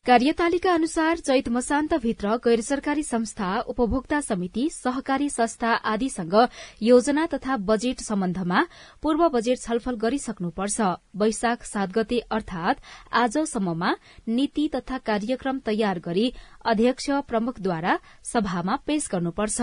कार्यतालिका 0.05 0.71
अनुसार 0.73 1.17
चैत 1.17 1.47
मसान्तभित्र 1.49 2.35
गैर 2.37 2.61
सरकारी 2.61 3.03
संस्था 3.03 3.59
उपभोक्ता 3.67 4.19
समिति 4.21 4.69
सहकारी 4.69 5.29
संस्था 5.29 5.69
आदिसँग 5.91 6.35
योजना 6.81 7.25
तथा 7.25 7.57
बजेट 7.57 7.99
सम्बन्धमा 7.99 8.65
पूर्व 9.01 9.27
बजेट 9.29 9.59
छलफल 9.59 9.95
गरिसक्नुपर्छ। 9.95 10.81
वैशाख 11.15 11.63
सात 11.63 11.91
गते 11.91 12.19
अर्थात 12.31 12.81
आजसम्ममा 13.13 13.95
नीति 14.27 14.67
तथा 14.75 14.97
कार्यक्रम 15.07 15.59
तयार 15.59 15.99
गरी 15.99 16.33
अध्यक्ष 16.65 17.09
प्रमुखद्वारा 17.29 17.99
सभामा 18.23 18.75
पेश 18.85 19.09
गर्नुपर्छ। 19.11 19.61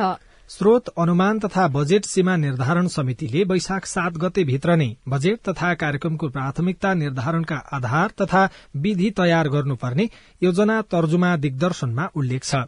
स्रोत 0.50 0.88
अनुमान 0.98 1.38
तथा 1.38 1.66
बजेट 1.68 2.04
सीमा 2.04 2.34
निर्धारण 2.36 2.86
समितिले 2.86 3.42
वैशाख 3.44 3.84
सात 3.86 4.16
गते 4.18 4.44
भित्र 4.44 4.74
नै 4.76 4.88
बजेट 5.08 5.38
तथा 5.48 5.68
कार्यक्रमको 5.82 6.28
प्राथमिकता 6.28 6.94
निर्धारणका 6.94 7.56
आधार 7.72 8.14
तथा 8.20 8.42
विधि 8.76 9.10
तयार 9.16 9.48
गर्नुपर्ने 9.48 10.08
योजना 10.42 10.80
तर्जुमा 10.90 11.30
दिग्दर्शनमा 11.36 12.08
उल्लेख 12.16 12.44
छ। 12.44 12.66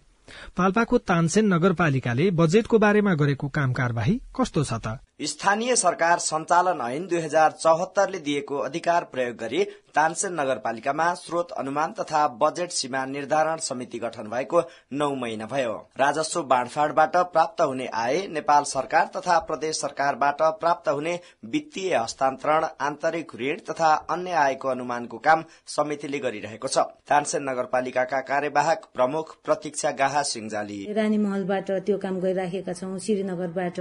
पाल्पाको 0.57 0.99
तानसेन 1.09 1.53
नगरपालिकाले 1.55 2.31
बजेटको 2.39 2.79
बारेमा 2.79 3.15
गरेको 3.15 3.49
काम 3.49 3.73
कार्यवाही 3.73 4.15
कस्तो 4.37 4.65
छ 4.65 4.73
त? 4.79 4.99
स्थानीय 5.21 5.75
सरकार 5.76 6.19
सञ्चालन 6.19 6.81
ऐन 6.83 7.07
दुई 7.07 7.19
हजार 7.21 7.50
चौहत्तरले 7.52 8.19
दिएको 8.21 8.59
अधिकार 8.59 9.04
प्रयोग 9.04 9.37
गरी 9.37 9.64
तानसेन 9.95 10.33
नगरपालिकामा 10.33 11.12
स्रोत 11.14 11.50
अनुमान 11.52 11.92
तथा 11.92 12.26
बजेट 12.40 12.71
सीमा 12.71 13.04
निर्धारण 13.07 13.57
समिति 13.59 13.99
गठन 13.99 14.28
भएको 14.28 14.62
नौ 14.92 15.09
महिना 15.14 15.47
भयो। 15.47 15.75
राजस्व 16.00 16.42
बाँडफाँडबाट 16.45 17.16
प्राप्त 17.33 17.61
हुने 17.61 17.87
आय 17.95 18.26
नेपाल 18.28 18.64
सरकार 18.64 19.11
तथा 19.16 19.38
प्रदेश 19.40 19.81
सरकारबाट 19.81 20.42
प्राप्त 20.61 20.88
हुने 20.88 21.19
वित्तीय 21.45 21.95
हस्तान्तरण 21.95 22.66
आन्तरिक 22.81 23.35
ऋण 23.40 23.59
तथा 23.71 23.92
अन्य 24.11 24.33
आयको 24.38 24.69
अनुमानको 24.69 25.19
काम 25.19 25.45
समितिले 25.69 26.19
गरिरहेको 26.19 26.69
छ। 26.69 26.87
तानसेन 27.09 27.42
नगरपालिकाका 27.50 28.21
कार्यवाहक 28.23 28.88
प्रमुख 28.95 29.37
प्रतीक्षा 29.45 29.90
गाहा 30.00 30.23
सिंहजाली। 30.25 30.81
रानी 30.92 31.19
महलबाट 31.19 31.71
त्यो 31.71 31.99
काम 31.99 32.21
गरिराखेका 32.21 32.73
छौँ। 32.73 32.99
श्रीनगरबाट 32.99 33.81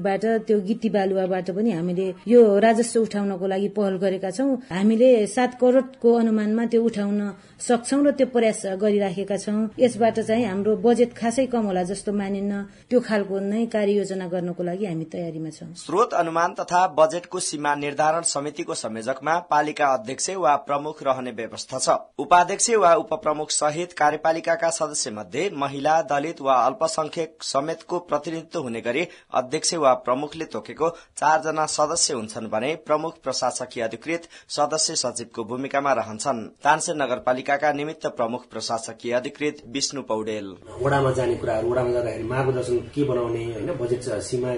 ऋणीबाट 0.00 0.24
त्यो 0.46 0.58
गिटी 0.66 0.88
बालुवाबाट 0.88 1.50
पनि 1.50 1.70
हामीले 1.72 2.06
यो 2.26 2.40
राजस्व 2.60 3.00
उठाउनको 3.00 3.46
लागि 3.46 3.68
पहल 3.76 3.96
गरेका 4.00 4.30
छौँ। 4.30 4.56
हामीले 4.72 5.26
सात 5.26 5.54
करोड़को 5.60 6.12
अनुमानमा 6.14 6.64
त्यो 6.66 6.82
उठाउन 6.82 7.20
सक्छौं 7.60 8.00
र 8.06 8.10
त्यो 8.16 8.26
प्रयास 8.26 8.62
गरिराखेका 8.80 9.36
छौं। 9.36 9.68
यसबाट 9.78 10.20
चाहिँ 10.20 10.44
हाम्रो 10.44 10.76
बजेट 10.80 11.12
खासै 11.12 11.46
कम 11.46 11.64
होला 11.66 11.82
जस्तो 11.82 12.12
मानिन्न। 12.12 12.62
त्यो 12.90 13.00
खालको 13.00 13.40
नै 13.40 13.64
कार्ययोजना 13.66 14.26
गर्नको 14.26 14.62
लागि 14.62 14.86
हामी 14.86 15.04
तयारीमा 15.04 15.50
छौं। 15.50 15.72
स्रोत 15.76 16.14
अनुमान 16.14 16.54
तथा 16.60 16.86
बजेटको 16.96 17.38
सीमा 17.40 17.74
निर्धारण 17.74 18.22
समितिको 18.24 18.74
संयोजकमा 18.74 19.38
पालिका 19.50 19.86
अध्यक्ष 19.94 20.30
वा 20.36 20.56
प्रमुख 20.68 21.02
रहने 21.02 21.30
व्यवस्था 21.32 21.78
छ। 21.78 21.88
उपाध्यक्ष 22.18 22.70
वा 22.80 22.94
उपप्रमुख 23.04 23.50
सहित 23.52 23.92
कार्यपालिकाका 23.92 24.70
सदस्य 24.70 25.10
मध्ये 25.10 25.48
महिला 25.54 26.00
दलित 26.10 26.40
वा 26.40 26.54
अल्पसंख्यक 26.66 27.42
समेतको 27.44 27.98
प्रतिनिधित्व 28.00 28.60
हुने 28.60 28.80
गरी 28.80 29.06
अध्यक्ष 29.32 29.74
वा 29.74 29.89
प्रमुखले 30.04 30.44
तोकेको 30.44 30.88
चारजना 31.16 31.66
सदस्य 31.68 32.14
हुन्छन् 32.14 32.48
भने 32.48 32.74
प्रमुख 32.86 33.14
प्रशासकीय 33.22 33.82
अधिकृत 33.82 34.28
सदस्य 34.48 34.96
सचिवको 34.96 35.44
भूमिकामा 35.44 35.92
रहन्छन्। 35.92 36.46
तानसेन 36.64 37.02
नगरपालिकाका 37.02 37.72
निमित्त 37.72 38.06
प्रमुख 38.16 38.44
प्रशासकीय 38.50 39.12
अधिकृत 39.12 39.62
विष्णु 39.72 40.02
पौडेल। 40.02 40.54
वडामा 40.82 41.10
जाने 41.10 41.34
कुराहरू 41.34 41.70
वडामा 41.70 41.90
जाँदाखेरि 41.90 42.24
मार्गदर्शन 42.24 42.78
के 42.94 43.04
बनाउने 43.04 43.44
होइन 43.44 43.72
बजेट 43.80 44.02
सीमा 44.28 44.50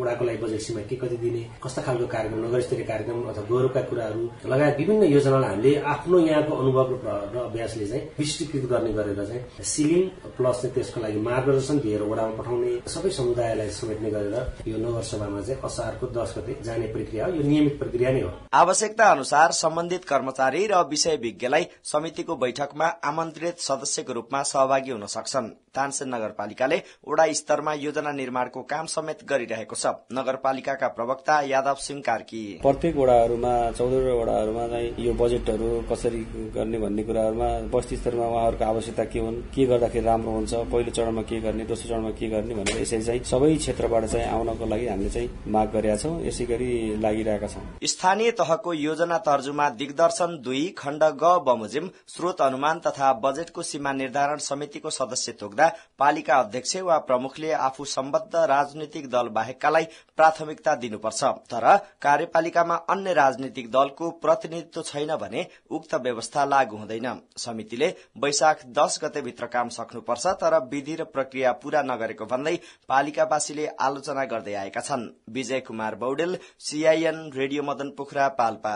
वडाको 0.00 0.24
लागि 0.24 0.38
बजेट 0.44 0.60
सीमा 0.60 0.80
के 0.90 0.96
कति 0.96 1.16
दिने 1.16 1.42
कस्ता 1.64 1.82
खालको 1.82 2.06
कार्यक्रम 2.06 2.44
नगरस्तरीय 2.44 2.84
कार्यक्रम 2.84 3.22
अथवा 3.28 3.44
गौरवका 3.48 3.80
कुराहरू 3.90 4.22
लगायत 4.46 4.78
विभिन्न 4.78 5.12
योजनालाई 5.12 5.44
हामीले 5.46 5.74
आफ्नो 5.86 6.18
यहाँको 6.20 6.56
अनुभव 6.56 6.88
र 7.04 7.38
अभ्यासले 7.40 7.86
चाहिँ 7.86 8.02
विस्तृत 8.18 8.64
गर्ने 8.70 8.92
गरेर 8.92 9.24
चाहिँ 9.24 9.64
सिलिङ 9.64 10.02
प्लस 10.36 10.64
त्यसको 10.74 11.00
लागि 11.00 11.20
मार्गदर्शन 11.20 11.78
दिएर 11.78 12.02
वडामा 12.02 12.36
पठाउने 12.38 12.72
सबै 12.94 13.10
समुदायलाई 13.18 13.70
समेट्ने 13.78 14.10
गरेर 14.10 14.34
यो 14.68 14.75
नगरसभामा 14.76 15.40
चाहिँ 15.40 15.60
असारको 15.64 16.06
दश 16.06 16.34
गते 16.38 16.56
जाने 16.62 16.86
प्रक्रिया 16.86 17.26
हो 17.26 17.32
यो 17.32 17.42
नियमित 17.42 17.78
प्रक्रिया 17.78 18.10
नै 18.10 18.20
हो। 18.20 18.30
आवश्यकता 18.54 19.10
अनुसार 19.10 19.52
सम्बन्धित 19.52 20.04
कर्मचारी 20.04 20.66
र 20.66 20.82
विषय 20.88 21.16
विज्ञलाई 21.16 21.66
समितिको 21.84 22.36
बैठकमा 22.36 22.86
आमन्त्रित 23.04 23.58
सदस्यको 23.58 24.12
रूपमा 24.12 24.42
सहभागी 24.42 24.90
हुन 24.90 25.06
सक्छन्। 25.06 25.50
तानसेन 25.76 26.14
नगरपालिकाले 26.14 26.82
वडा 27.08 27.26
स्तरमा 27.40 27.72
योजना 27.76 28.12
निर्माणको 28.14 28.62
काम 28.72 28.86
समेत 28.88 29.24
गरिरहेको 29.30 29.76
छ। 29.76 29.94
नगरपालिकाका 30.12 30.88
प्रवक्ता 30.96 31.40
यादव 31.46 31.74
सिंह 31.80 32.00
कार्की 32.06 32.42
प्रत्येक 32.62 32.96
वडाहरूमा 32.96 33.54
चौधवटा 33.72 34.14
वडाहरूमा 34.20 34.66
चाहिँ 34.68 34.94
यो 35.06 35.12
बजेटहरू 35.20 35.68
कसरी 35.90 36.22
गर्ने 36.56 36.78
भन्ने 36.78 37.02
कुराहरूमा 37.04 37.48
बस्ती 37.74 37.96
स्तरमा 37.96 38.26
उहाँहरूको 38.26 38.64
आवश्यकता 38.64 39.04
के 39.12 39.18
हुन् 39.18 39.40
के 39.54 39.66
गर्दाखेरि 39.66 40.04
राम्रो 40.06 40.32
हुन्छ 40.32 40.54
पहिलो 40.72 40.90
चरणमा 40.96 41.22
के 41.30 41.40
गर्ने 41.40 41.64
दोस्रो 41.66 41.88
चरणमा 41.88 42.10
के 42.18 42.28
गर्ने 42.30 42.54
भनेर 42.54 42.80
यसरी 42.82 43.02
चाहिँ 43.02 43.22
सबै 43.24 43.54
क्षेत्रबाट 43.56 44.04
चाहिँ 44.06 44.26
आउनको 44.28 44.66
लागि 44.66 44.86
हामीले 44.86 45.10
चाहिँ 45.10 45.28
माग 45.48 45.68
गरेका 45.72 45.96
छौँ 45.96 46.14
यसै 46.26 46.44
गरी 46.46 46.70
लागिरहेका 47.02 47.48
छौँ। 47.48 47.64
स्थानीय 47.86 48.30
तहको 48.40 48.72
योजना 48.74 49.18
तर्जुमा 49.28 49.68
दिग्दर्शन 49.80 50.38
दुई 50.44 50.64
खण्ड 50.78 51.04
ग 51.22 51.36
बमोजिम 51.46 51.90
स्रोत 52.08 52.40
अनुमान 52.42 52.78
तथा 52.86 53.12
बजेटको 53.24 53.62
सीमा 53.62 53.92
निर्धारण 53.92 54.38
समितिको 54.46 54.90
सदस्य 54.90 55.32
तोक्दा 55.40 55.65
पालिका 55.98 56.36
अध्यक्ष 56.36 56.76
वा 56.78 56.98
प्रमुखले 57.00 57.52
आफू 57.52 57.84
सम्बद्ध 57.86 58.34
राजनीतिक 58.46 59.08
दल 59.10 59.28
बाहेककालाई 59.30 59.84
प्राथमिकता 60.16 60.74
दिनुपर्छ। 60.76 61.24
तर 61.46 61.76
कार्यपालिकामा 62.02 62.74
अन्य 62.90 63.12
राजनीतिक 63.14 63.70
दलको 63.70 64.10
प्रतिनिधित्व 64.18 64.82
छैन 64.82 65.14
भने 65.16 65.46
उक्त 65.70 65.94
व्यवस्था 65.96 66.44
लागू 66.46 66.76
हुँदैन। 66.76 67.08
समितिले 67.38 67.94
वैशाख 68.18 68.64
दश 68.74 68.98
गतेभित्र 69.04 69.46
काम 69.48 69.68
सक्नुपर्छ 69.70 70.26
तर 70.36 70.58
विधि 70.66 70.94
र 70.94 71.04
प्रक्रिया 71.06 71.52
पूरा 71.54 71.82
नगरेको 71.84 72.26
भन्दै 72.26 72.56
पालिकावासीले 72.88 73.66
आलोचना 73.80 74.24
गर्दै 74.26 74.54
आएका 74.56 74.80
छन्। 74.82 75.08
Vijay 75.30 75.60
Kumar 75.62 75.94
Baudel 75.96 76.38
CIN 76.60 77.30
radio 77.36 77.62
Madan 77.62 77.90
Pokhara 77.96 78.28
Palpa. 78.36 78.74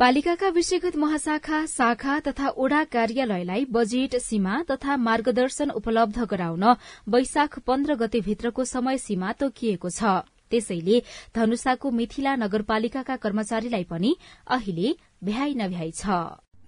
पालिकाका 0.00 0.48
विषयगत 0.48 0.96
महाशाखा 0.96 1.58
शाखा 1.66 2.18
तथा 2.20 2.48
ओडा 2.54 2.82
कार्यालयलाई 2.92 3.64
बजेट 3.72 4.16
सीमा 4.20 4.56
तथा 4.70 4.96
मार्गदर्शन 4.98 5.70
उपलब्ध 5.72 6.18
गराउन 6.30 6.64
वैशाख 7.08 7.58
पन्ध्र 7.66 7.94
गतेभित्रको 8.02 8.64
समय 8.66 8.98
सीमा 8.98 9.32
तोकिएको 9.40 9.90
छ। 9.90 10.20
त्यसैले 10.52 11.00
धनुषाको 11.34 11.90
मिथिला 11.90 12.34
नगरपालिकाका 12.36 13.16
कर्मचारीलाई 13.16 13.84
पनि 13.88 14.14
अहिले 14.46 14.92
भ्याइ 15.24 15.54
नभ्याइ 15.54 15.90
छ। 15.92 16.20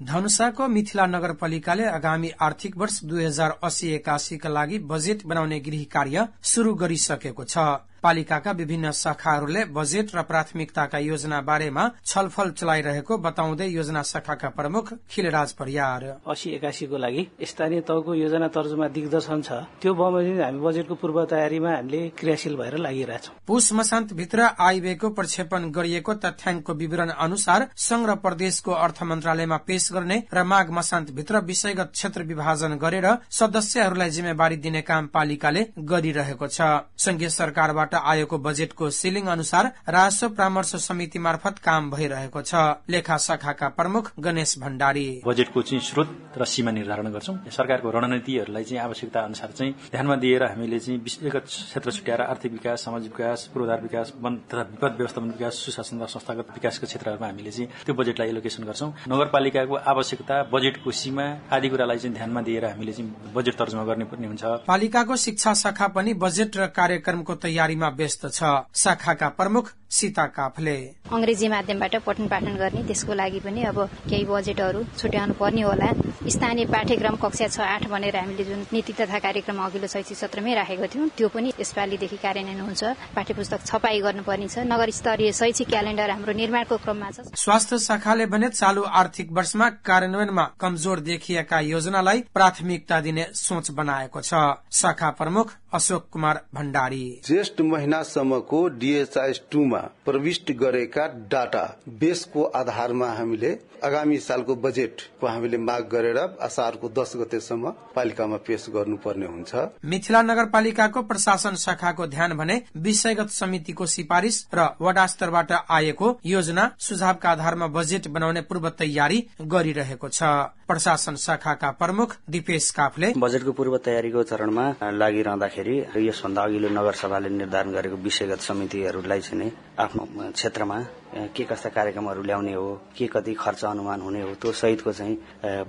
धनुषाको 0.09 0.69
मिथिला 0.71 1.07
नगरपालिकाले 1.09 1.85
आगामी 1.91 2.31
आर्थिक 2.41 2.77
वर्ष 2.79 3.01
दुई 3.05 3.25
हजार 3.25 3.59
अस्सी 3.63 3.93
एकासीका 3.95 4.49
लागि 4.49 4.79
बजेट 4.89 5.27
बनाउने 5.27 5.61
गृह 5.61 5.85
कार्य 5.93 6.27
शुरू 6.45 6.75
गरिसकेको 6.77 7.45
छ। 7.45 7.69
पालिकाका 8.03 8.51
विभिन्न 8.53 8.91
शाखाहरूले 8.95 9.65
बजेट 9.71 10.15
र 10.15 10.23
प्राथमिकताका 10.23 10.99
योजना 11.01 11.41
बारेमा 11.41 11.85
छलफल 12.07 12.51
चलाइरहेको 12.53 13.19
बताउँदै 13.19 13.69
योजना 13.69 14.03
शाखाका 14.03 14.49
प्रमुख 14.59 14.93
खिलराज 15.11 15.53
परियार। 15.53 16.05
अस्सी 16.27 16.51
एकासीको 16.57 16.97
लागि 16.99 17.23
स्थानीय 17.43 17.81
तहको 17.89 18.15
योजना 18.15 18.49
तर्जुमा 18.49 18.89
दिग्दर्शन 18.89 19.43
छ। 19.43 19.51
त्यो 19.83 19.95
बमोजिम 19.95 20.41
हामी 20.43 20.61
बजेटको 20.61 20.95
पूर्व 20.95 21.25
तयारीमा 21.27 21.71
हामीले 21.71 22.01
क्रियाशील 22.19 22.57
भएर 22.57 22.77
लागिरहेछौँ 22.79 23.35
पुष 23.47 23.73
मसान्तभित्र 23.73 24.49
आइबेको 24.59 25.09
प्रक्षेपण 25.11 25.71
गरिएको 25.71 26.15
तथ्याङ्कको 26.25 26.73
विवरण 26.75 27.11
अनुसार 27.19 27.69
संघ 27.79 28.07
र 28.09 28.15
प्रदेशको 28.25 28.73
अर्थ 28.75 29.03
मन्त्रालयमा 29.03 29.57
पेश 29.67 29.89
गर्ने 29.93 30.19
र 30.35 30.43
माघ 30.45 30.67
मसान्तभित्र 30.71 31.41
विषयगत 31.49 31.91
क्षेत्र 31.93 32.23
विभाजन 32.25 32.77
गरेर 32.79 33.07
सदस्यहरूलाई 33.31 34.11
जिम्मेवारी 34.11 34.57
दिने 34.57 34.83
काम 34.83 35.07
पालिकाले 35.09 35.63
गरिरहेको 35.81 36.47
छ। 36.49 36.61
संघीय 36.99 37.29
सरकारबाट 37.31 37.88
बाट 37.89 38.03
आएको 38.05 38.39
बजेटको 38.39 38.89
सिलिङ 38.91 39.27
अनुसार 39.27 39.67
राजस्व 39.89 40.29
परामर्श 40.29 40.75
समिति 40.79 41.19
मार्फत 41.19 41.59
काम 41.59 41.91
भइरहेको 41.91 42.43
छ। 42.43 42.55
लेखा 42.89 43.17
शाखाका 43.19 43.69
प्रमुख 43.69 44.13
गणेश 44.21 44.59
भण्डारी। 44.59 45.23
बजेटको 45.27 45.63
चाहिँ 45.63 45.81
स्रोत 45.81 46.09
र 46.39 46.45
सीमा 46.45 46.71
निर्धारण 46.71 47.13
गर्छौं। 47.13 47.37
सरकारको 47.49 47.91
रणनीतिहरूलाई 47.91 48.65
चाहिँ 48.65 48.83
आवश्यकता 48.83 49.21
अनुसार 49.21 49.51
चाहिँ 49.57 49.73
ध्यानमा 49.91 50.17
दिएर 50.17 50.43
हामीले 50.45 50.79
चाहिँ 50.79 51.01
विषयगत 51.01 51.45
क्षेत्र 51.47 51.91
छुट्याएर 51.91 52.21
आर्थिक 52.23 52.53
विकास 52.53 52.85
सामाजिक 52.85 53.13
विकास 53.17 53.49
पूर्वाधार 53.55 53.81
विकास 53.83 54.13
वन 54.21 54.37
तथा 54.53 54.63
विपद 54.63 54.97
व्यवस्थापन 54.99 55.31
विकास 55.31 55.55
सुशासन 55.65 56.03
र 56.03 56.07
संस्थागत 56.07 56.47
विकासको 56.55 56.87
क्षेत्रहरूमा 56.87 57.27
हामीले 57.27 57.51
चाहिँ 57.51 57.69
त्यो 57.87 57.95
बजेटलाई 57.95 58.29
एलोकेसन 58.29 58.65
गर्छौं। 58.65 58.91
नगरपालिकाको 59.09 59.75
आवश्यकता 59.89 60.43
बजेटको 60.53 60.91
सीमा 60.93 61.27
आदि 61.53 61.69
कुरालाई 61.69 61.99
चाहिँ 61.99 62.15
ध्यानमा 62.15 62.41
दिएर 62.43 62.65
हामीले 62.67 62.93
चाहिँ 62.93 63.33
बजेट 63.35 63.55
तर्जुमा 63.59 63.85
गर्नुपर्ने 63.85 64.27
हुन्छ। 64.27 64.45
पालिकाको 64.69 65.17
शिक्षा 65.17 65.55
शाखा 65.55 65.87
पनि 65.97 66.15
बजेट 66.15 66.57
र 66.57 66.67
कार्यक्रमको 66.79 67.35
तयारी 67.39 67.77
तयारीमा 67.79 67.89
व्यस्त 67.97 68.27
छ। 68.29 68.43
शाखाका 68.75 69.29
प्रमुख 69.39 69.73
सीता 69.89 70.25
काफले। 70.37 70.77
अंग्रेजी 71.09 71.49
माध्यमबाट 71.49 71.95
पठन 72.05 72.27
पाठन 72.29 72.57
गर्ने 72.59 72.83
त्यसको 72.85 73.15
लागि 73.15 73.41
पनि 73.41 73.63
अब 73.65 73.79
केही 74.11 74.25
बजेटहरू 74.27 74.83
छुट्याउनु 74.99 75.35
पर्ने 75.41 75.63
होला। 75.63 75.89
स्थानीय 76.29 76.67
पाठ्यक्रम 76.67 77.17
कक्षा 77.17 77.47
छ 77.49 77.61
आठ 77.61 77.89
भनेर 77.89 78.17
हामीले 78.17 78.45
जुन 78.45 78.61
नीति 78.73 78.93
तथा 78.93 79.19
कार्यक्रम 79.19 79.59
अघिल्लो 79.65 79.89
शैक्षिक 79.89 80.19
सत्रमै 80.19 80.55
राखेको 80.55 80.87
थियौँ 80.93 81.09
त्यो 81.17 81.29
पनि 81.33 81.53
यसपालिदेखि 81.61 82.17
कार्यान्वयन 82.21 82.61
हुन्छ। 82.61 82.83
पाठ्य 83.17 83.35
पुस्तक 83.35 83.61
छपाई 83.65 84.01
गर्नुपर्ने 84.03 84.49
छ 84.49 84.67
नगर 84.69 84.91
स्तरीय 84.93 85.33
शैक्षिक 85.33 85.69
क्यालेण्डर 85.69 86.11
हाम्रो 86.11 86.33
निर्माणको 86.37 86.77
क्रममा 86.85 87.11
छ। 87.11 87.33
स्वास्थ्य 87.33 87.79
शाखाले 87.79 88.27
भने 88.27 88.49
चालू 88.51 88.83
आर्थिक 88.83 89.33
वर्षमा 89.33 89.69
कार्यान्वयनमा 89.89 90.45
कमजोर 90.61 91.01
देखिएका 91.01 91.61
योजनालाई 91.73 92.21
प्राथमिकता 92.35 93.01
दिने 93.01 93.25
सोच 93.33 93.71
बनाएको 93.73 94.21
छ। 94.21 94.35
शाखा 94.73 95.11
प्रमुख 95.17 95.57
अशोक 95.73 96.09
कुमार 96.13 96.41
भण्डारी। 96.55 97.05
ज्येष्ठ 97.25 97.61
महिनासम्मको 97.69 98.67
डिएचआइएस 98.81 99.41
टूमा 99.51 99.79
प्रविष्ट 100.05 100.53
गरेका 100.61 101.07
डाटा 101.31 101.65
बेसको 102.01 102.43
आधारमा 102.57 103.11
हामीले 103.13 103.59
आगामी 103.85 104.19
सालको 104.19 104.55
बजेटको 104.57 105.27
हामीले 105.27 105.59
माग 105.59 105.83
गरेर 105.93 106.19
असारको 106.19 106.89
दस 106.89 107.13
गतेसम्म 107.17 107.71
पालिकामा 107.97 108.37
पेश 108.47 108.67
गर्नुपर्ने 108.75 109.27
हुन्छ। 109.27 109.55
मिथिला 109.85 110.23
नगरपालिकाको 110.23 111.03
प्रशासन 111.03 111.55
शाखाको 111.57 112.07
ध्यान 112.07 112.33
भने 112.37 112.61
विषयगत 112.77 113.31
समितिको 113.31 113.87
सिफारिश 113.87 114.47
र 114.55 114.67
वडा 114.81 115.07
स्तरबाट 115.07 115.53
आएको 115.71 116.19
योजना 116.25 116.71
सुझावका 116.79 117.31
आधारमा 117.31 117.67
बजेट 117.69 118.09
बनाउने 118.09 118.41
पूर्व 118.41 118.69
तयारी 118.79 119.19
गरिरहेको 119.43 120.09
छ। 120.09 120.23
प्रशासन 120.69 121.15
शाखाका 121.17 121.71
प्रमुख 121.81 122.09
दिपेश 122.31 122.71
काफले 122.71 123.13
बजेटको 123.17 123.53
पूर्व 123.53 123.77
तयारीको 123.79 124.23
चरणमा 124.23 124.65
लागिरहँदाखेरि 124.93 125.77
यसभन्दा 125.99 126.43
अघिल्लो 126.43 126.69
नगरसभाले 126.71 127.29
निर्धारण 127.29 127.58
गरेको 127.67 127.97
विषयगत 127.97 128.41
समितिहरूलाई 128.41 129.21
चाहिँ 129.21 129.53
आफ्नो 129.79 130.31
क्षेत्रमा 130.33 130.79
के 131.09 131.45
कस्ता 131.45 131.69
कार्यक्रमहरू 131.69 132.23
ल्याउने 132.23 132.53
हो 132.55 132.69
के 132.97 133.07
कति 133.07 133.35
खर्च 133.35 133.65
अनुमान 133.65 134.01
हुने 134.01 134.23
हो 134.23 134.35
त्यो 134.41 134.53
सहितको 134.53 134.93
चाहिँ 134.93 135.17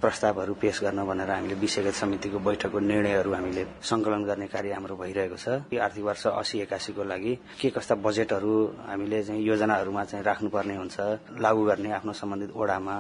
प्रस्तावहरू 0.02 0.54
पेश 0.62 0.80
गर्न 0.84 1.06
भनेर 1.06 1.32
हामीले 1.32 1.56
विषयगत 1.56 1.94
समितिको 1.94 2.40
बैठकको 2.40 2.80
निर्णयहरू 2.80 3.34
हामीले 3.34 3.66
संकलन 3.82 4.24
गर्ने 4.26 4.48
कार्य 4.48 4.74
हाम्रो 4.74 4.96
भइरहेको 4.96 5.38
छ। 5.38 5.48
आर्थिक 5.80 6.04
वर्ष 6.04 6.26
अस्सी 6.28 6.60
एकासीको 6.60 7.04
लागि 7.04 7.34
के 7.62 7.70
कस्ता 7.70 7.96
बजेटहरू 7.96 8.54
हामीले 8.88 9.24
चाहिँ 9.24 9.44
योजनाहरूमा 9.48 10.04
चाहिँ 10.04 10.24
राख्नुपर्ने 10.26 10.76
हुन्छ 10.76 10.98
लागू 11.40 11.64
गर्ने 11.66 11.92
आफ्नो 11.94 12.14
सम्बन्धित 12.14 12.52
ओडामा 12.56 12.96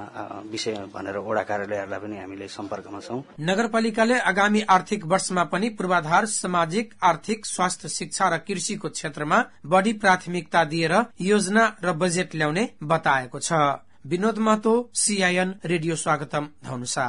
विषय 0.51 0.73
भनेर 0.95 1.17
ओडा 1.19 1.43
कार्यालयहरूलाई 1.43 1.99
पनि 1.99 2.17
हामीले 2.19 2.47
सम्पर्कमा 2.47 2.99
छौं। 2.99 3.21
नगरपालिकाले 3.39 4.19
आगामी 4.31 4.61
आर्थिक 4.69 5.05
वर्षमा 5.05 5.43
पनि 5.51 5.69
पूर्वाधार 5.75 6.25
सामाजिक 6.25 6.93
आर्थिक 7.03 7.45
स्वास्थ्य 7.45 7.89
शिक्षा 7.89 8.29
र 8.29 8.37
कृषिको 8.47 8.89
क्षेत्रमा 8.89 9.43
बढ़ी 9.65 9.93
प्राथमिकता 9.99 10.63
दिएर 10.71 10.93
योजना 11.21 11.63
र 11.83 11.93
बजेट 11.99 12.28
ल्याउने 12.35 12.69
बताएको 12.83 13.39
छ। 13.39 13.53
विनोद 14.05 14.37
महतो 14.37 14.73
सीआईएन 14.93 15.53
रेडियो 15.65 15.95
स्वागतम 15.95 16.47
धनुषा। 16.65 17.07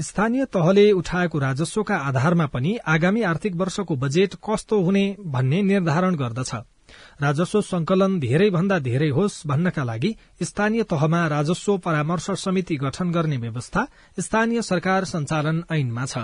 स्थानीय 0.00 0.44
तहले 0.44 0.90
उठाएको 0.92 1.38
राजस्वका 1.38 1.96
आधारमा 1.96 2.46
पनि 2.46 2.76
आगामी 2.86 3.22
आर्थिक 3.22 3.54
वर्षको 3.56 3.96
बजेट 3.96 4.34
कस्तो 4.44 4.80
हुने 4.80 5.04
भन्ने 5.26 5.62
निर्धारण 5.62 6.14
गर्दछ। 6.14 6.54
राजस्व 7.22 7.60
संकलन 7.60 8.18
धेरै 8.20 8.50
भन्दा 8.50 8.78
धेरै 8.78 9.08
होस् 9.08 9.46
भन्नका 9.46 9.84
लागि 9.84 10.14
स्थानीय 10.42 10.82
तहमा 10.82 11.26
राजस्व 11.26 11.76
परामर्श 11.78 12.30
समिति 12.40 12.76
गठन 12.76 13.10
गर्ने 13.10 13.36
व्यवस्था 13.36 13.86
स्थानीय 14.20 14.62
सरकार 14.62 15.04
संचालन 15.04 15.62
ऐनमा 15.72 16.06
छ। 16.06 16.18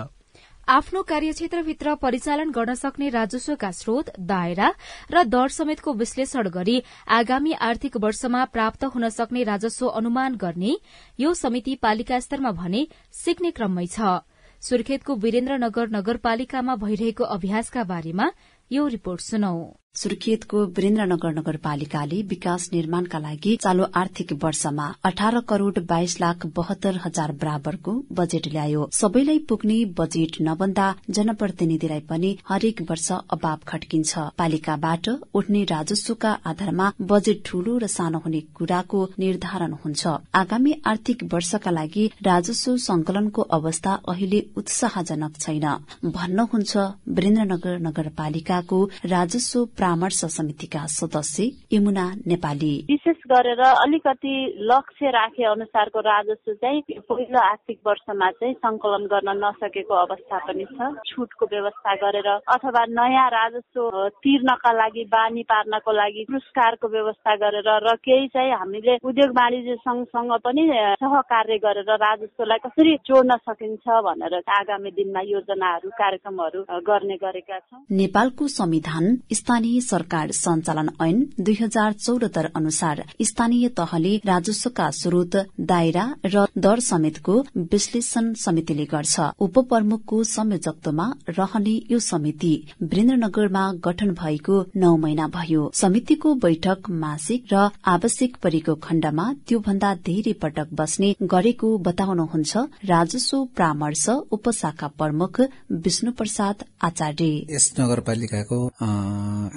आफ्नो 0.69 1.01
कार्यक्षेत्रभित्र 1.09 1.93
परिचालन 1.95 2.49
गर्न 2.53 2.73
सक्ने 2.75 3.07
राजस्वका 3.09 3.69
स्रोत 3.71 4.09
दायरा 4.21 4.67
र 5.11 5.23
दर 5.25 5.47
समेतको 5.49 5.93
विश्लेषण 5.93 6.49
गरी 6.49 6.77
आगामी 7.09 7.53
आर्थिक 7.59 7.97
वर्षमा 7.97 8.43
प्राप्त 8.53 8.85
हुन 8.85 9.09
सक्ने 9.09 9.43
राजस्व 9.43 9.87
अनुमान 9.87 10.35
गर्ने 10.35 10.75
यो 11.19 11.33
समिति 11.33 11.75
पालिका 11.81 12.19
स्तरमा 12.19 12.51
भने 12.61 12.85
सिक्ने 13.23 13.51
क्रममै 13.51 13.87
छ। 13.87 14.21
सुर्खेतको 14.61 15.15
वीरेन्द्रनगर 15.17 15.89
नगरपालिकामा 15.89 16.75
भइरहेको 16.85 17.23
अभ्यासका 17.25 17.83
बारेमा 17.89 18.31
यो 18.71 18.87
रिपोर्ट 18.89 19.21
सुनौ। 19.21 19.55
सुर्खेतको 19.95 20.59
वीरेन्द्रनगर 20.75 21.31
नगरपालिकाले 21.33 22.17
विकास 22.27 22.69
निर्माणका 22.73 23.19
लागि 23.19 23.55
चालू 23.61 23.85
आर्थिक 23.93 24.31
वर्षमा 24.43 24.83
अठार 25.05 25.39
करोड़ 25.49 25.79
बाइस 25.89 26.15
लाख 26.21 26.45
बहत्तर 26.57 26.99
हजार 27.05 27.31
बराबरको 27.41 27.93
बजेट 28.19 28.47
ल्यायो। 28.47 28.87
सबैलाई 28.93 29.39
पुग्ने 29.49 29.77
बजेट 29.97 30.37
नबन्दा 30.41 30.85
जनप्रतिनिधिलाई 31.09 31.99
पनि 32.09 32.29
हरेक 32.49 32.81
वर्ष 32.89 33.07
अभाव 33.29 33.65
खड्किन्छ 33.67 34.23
पालिकाबाट 34.37 35.09
उठ्ने 35.33 35.63
राजस्वका 35.73 36.31
आधारमा 36.45 36.91
बजेट 37.11 37.43
ठूलो 37.45 37.77
र 37.77 37.87
सानो 37.89 38.23
हुने 38.25 38.41
कुराको 38.55 39.03
निर्धारण 39.19 39.73
हुन्छ। 39.83 40.15
आगामी 40.35 40.77
आर्थिक 40.85 41.27
वर्षका 41.33 41.71
लागि 41.71 42.05
राजस्व 42.29 42.77
संकलनको 42.85 43.47
अवस्था 43.59 43.97
अहिले 44.07 44.41
उत्साहजनक 44.57 45.35
छैन। 45.39 45.67
भन्नुहुन्छ 46.13 46.87
वीरेन्द्रनगर 47.11 47.77
नगरपालिकाको 47.89 48.81
राजस्व 49.07 49.65
परामर्श 49.79 50.19
समितिका 50.35 50.85
सदस्य 50.91 51.43
यमुना 51.73 52.05
नेपाली। 52.27 52.73
विशेष 52.89 53.19
गरेर 53.31 53.61
अलिकति 53.63 54.35
लक्ष्य 54.71 55.09
राखे 55.15 55.43
अनुसारको 55.45 55.99
राजस्व 56.07 56.53
चाहिँ 56.53 56.81
पहिलो 57.09 57.39
आर्थिक 57.41 57.79
वर्षमा 57.87 58.29
चाहिँ 58.39 58.53
संकलन 58.59 59.05
गर्न 59.13 59.29
नसकेको 59.43 59.95
अवस्था 59.95 60.37
पनि 60.47 60.65
छ। 60.65 60.89
छुटको 61.09 61.45
व्यवस्था 61.53 61.95
गरेर 62.03 62.27
अथवा 62.55 62.83
नयाँ 62.89 63.27
राजस्व 63.29 63.79
तिर्नका 64.19 64.71
लागि 64.81 65.03
बानी 65.15 65.43
पार्नको 65.51 65.91
लागि 65.91 66.25
पुरस्कारको 66.29 66.87
व्यवस्था 66.95 67.35
गरेर 67.43 67.69
र 67.87 67.95
केही 68.05 68.27
चाहिँ 68.35 68.51
हामीले 68.59 68.97
उद्योग 69.09 69.31
वाणिज्य 69.39 69.75
सङ्घसँग 69.85 70.31
पनि 70.45 70.63
सहकार्य 71.03 71.57
गरेर 71.65 71.91
राजस्वलाई 72.03 72.59
कसरी 72.65 72.95
जोड्न 73.07 73.37
सकिन्छ 73.47 73.85
भनेर 74.07 74.35
आगामी 74.59 74.91
दिनमा 74.99 75.21
योजनाहरू 75.29 75.89
कार्यक्रमहरू 76.01 76.59
गर्ने 76.89 77.17
गरेका 77.23 77.59
छौँ। 77.59 77.85
नेपालको 78.01 78.47
संविधान 78.49 79.05
स्थानीय 79.39 79.68
सरकार 79.81 80.31
सञ्चालन 80.33 80.89
ऐन 81.01 81.17
दुई 81.39 81.55
हजार 81.61 81.93
चौरात्तर 81.95 82.49
अनुसार 82.55 83.03
स्थानीय 83.21 83.67
तहले 83.79 84.15
राजस्वका 84.25 84.89
स्रोत 84.93 85.35
दायरा 85.71 86.05
र 86.25 86.45
दर 86.57 86.79
समेतको 86.81 87.35
विश्लेषण 87.73 88.33
समितिले 88.39 88.85
गर्छ। 88.85 89.19
उपप्रमुखको 89.39 90.23
संयोजकत्वमा 90.25 91.07
रहने 91.29 91.75
यो 91.91 91.99
समिति 92.01 92.53
वीरेन्द्रनगरमा 92.83 93.63
गठन 93.85 94.11
भएको 94.13 94.61
नौ 94.75 94.95
महिना 94.97 95.27
भयो। 95.35 95.69
समितिको 95.75 96.33
बैठक 96.45 96.89
मासिक 97.01 97.53
र 97.53 97.69
आवश्यक 97.87 98.37
परेको 98.43 98.75
खण्डमा 98.83 99.25
त्योभन्दा 99.47 99.93
धेरै 100.07 100.33
पटक 100.41 100.73
बस्ने 100.73 101.09
गरेको 101.33 101.77
बताउनुहुन्छ 101.87 102.57
राजस्व 102.85 103.43
परामर्श 103.57 104.07
उपशाखा 104.31 104.87
प्रमुख 104.99 105.41
विष्णु 105.85 106.11
प्रसाद 106.11 106.63
आचार्य। 106.83 107.31
यस 107.49 107.65
नगरपालिकाको 107.79 108.59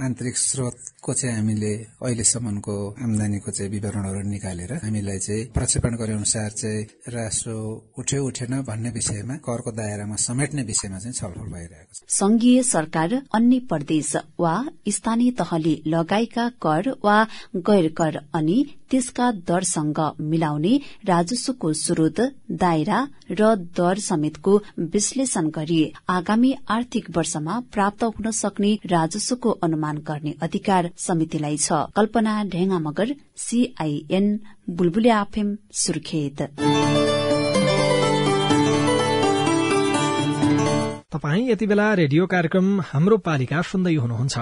आन्तरिक 0.03 0.37
स्रोतको 0.38 1.12
चाहिँ 1.15 1.37
हामीले 1.37 1.73
अहिलेसम्मको 2.03 2.75
आमदानीको 3.05 3.51
चाहिँ 3.51 3.71
विवरणहरू 3.73 4.23
निकालेर 4.29 4.73
हामीलाई 4.85 5.19
चाहिँ 5.27 5.45
प्रक्षेपण 5.55 5.97
गरे 6.01 6.12
अनुसार 6.12 6.51
चाहिँ 6.61 6.87
राजस्व 7.15 7.51
उठ्यो 8.01 8.25
उठेन 8.27 8.61
भन्ने 8.69 8.91
विषयमा 8.99 9.37
करको 9.47 9.71
दायरामा 9.79 10.17
समेट्ने 10.27 10.62
विषयमा 10.73 10.99
चाहिँ 10.99 11.15
छलफल 11.15 11.49
भइरहेको 11.55 11.93
छ। 11.95 12.19
संघीय 12.19 12.62
सरकार 12.62 13.15
अन्य 13.35 13.59
प्रदेश 13.71 14.12
वा 14.41 14.55
स्थानीय 14.88 15.31
तहले 15.41 15.75
लगाएका 15.87 16.49
कर 16.62 16.91
वा 17.05 17.19
गैर 17.71 17.88
कर 17.99 18.17
अनि 18.35 18.59
त्यसका 18.93 19.31
दरसँग 19.49 19.99
मिलाउने 20.23 20.75
राजस्वको 21.09 21.73
स्रोत 21.75 22.21
दायरा 22.63 22.99
र 23.33 23.55
दर 23.73 23.99
समेतको 24.01 24.53
विश्लेषण 24.93 25.49
गरी 25.51 25.81
आगामी 26.11 26.53
आर्थिक 26.71 27.11
वर्षमा 27.17 27.59
प्राप्त 27.73 28.05
हुन 28.11 28.31
सक्ने 28.33 28.73
राजस्वको 28.87 29.51
अनुमान 29.63 29.99
गर्ने 30.09 30.35
अधिकार 30.43 30.91
समितिलाई 30.99 31.57
छ। 31.57 31.83
कल्पना 31.97 32.35
ढेंगा 32.53 32.79
मगर 32.81 33.15
सीआईएन 33.39 34.27
बुलबुले 34.71 35.11
आफेम 35.13 35.57
सुर्खेत। 35.83 36.43
तपाई 41.13 41.41
यति 41.49 41.67
बेला 41.67 41.93
रेडियो 41.95 42.27
कार्यक्रम 42.27 42.81
हाम्रो 42.83 43.17
पालिका 43.27 43.63
सुन्दै 43.63 43.95
हुनुहुन्छ। 43.95 44.37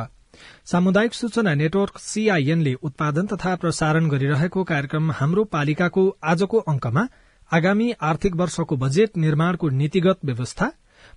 सामुदायिक 0.64 1.14
सूचना 1.14 1.54
नेटवर्क 1.54 1.98
सीआईएनले 1.98 2.74
उत्पादन 2.82 3.26
तथा 3.26 3.54
प्रसारण 3.56 4.08
गरिरहेको 4.08 4.64
कार्यक्रम 4.64 5.10
हाम्रो 5.12 5.44
पालिकाको 5.52 6.06
आजको 6.24 6.58
अंकमा 6.68 7.06
आगामी 7.52 7.90
आर्थिक 8.02 8.36
वर्षको 8.36 8.76
बजेट 8.76 9.16
निर्माणको 9.16 9.68
नीतिगत 9.74 10.24
व्यवस्था 10.24 10.72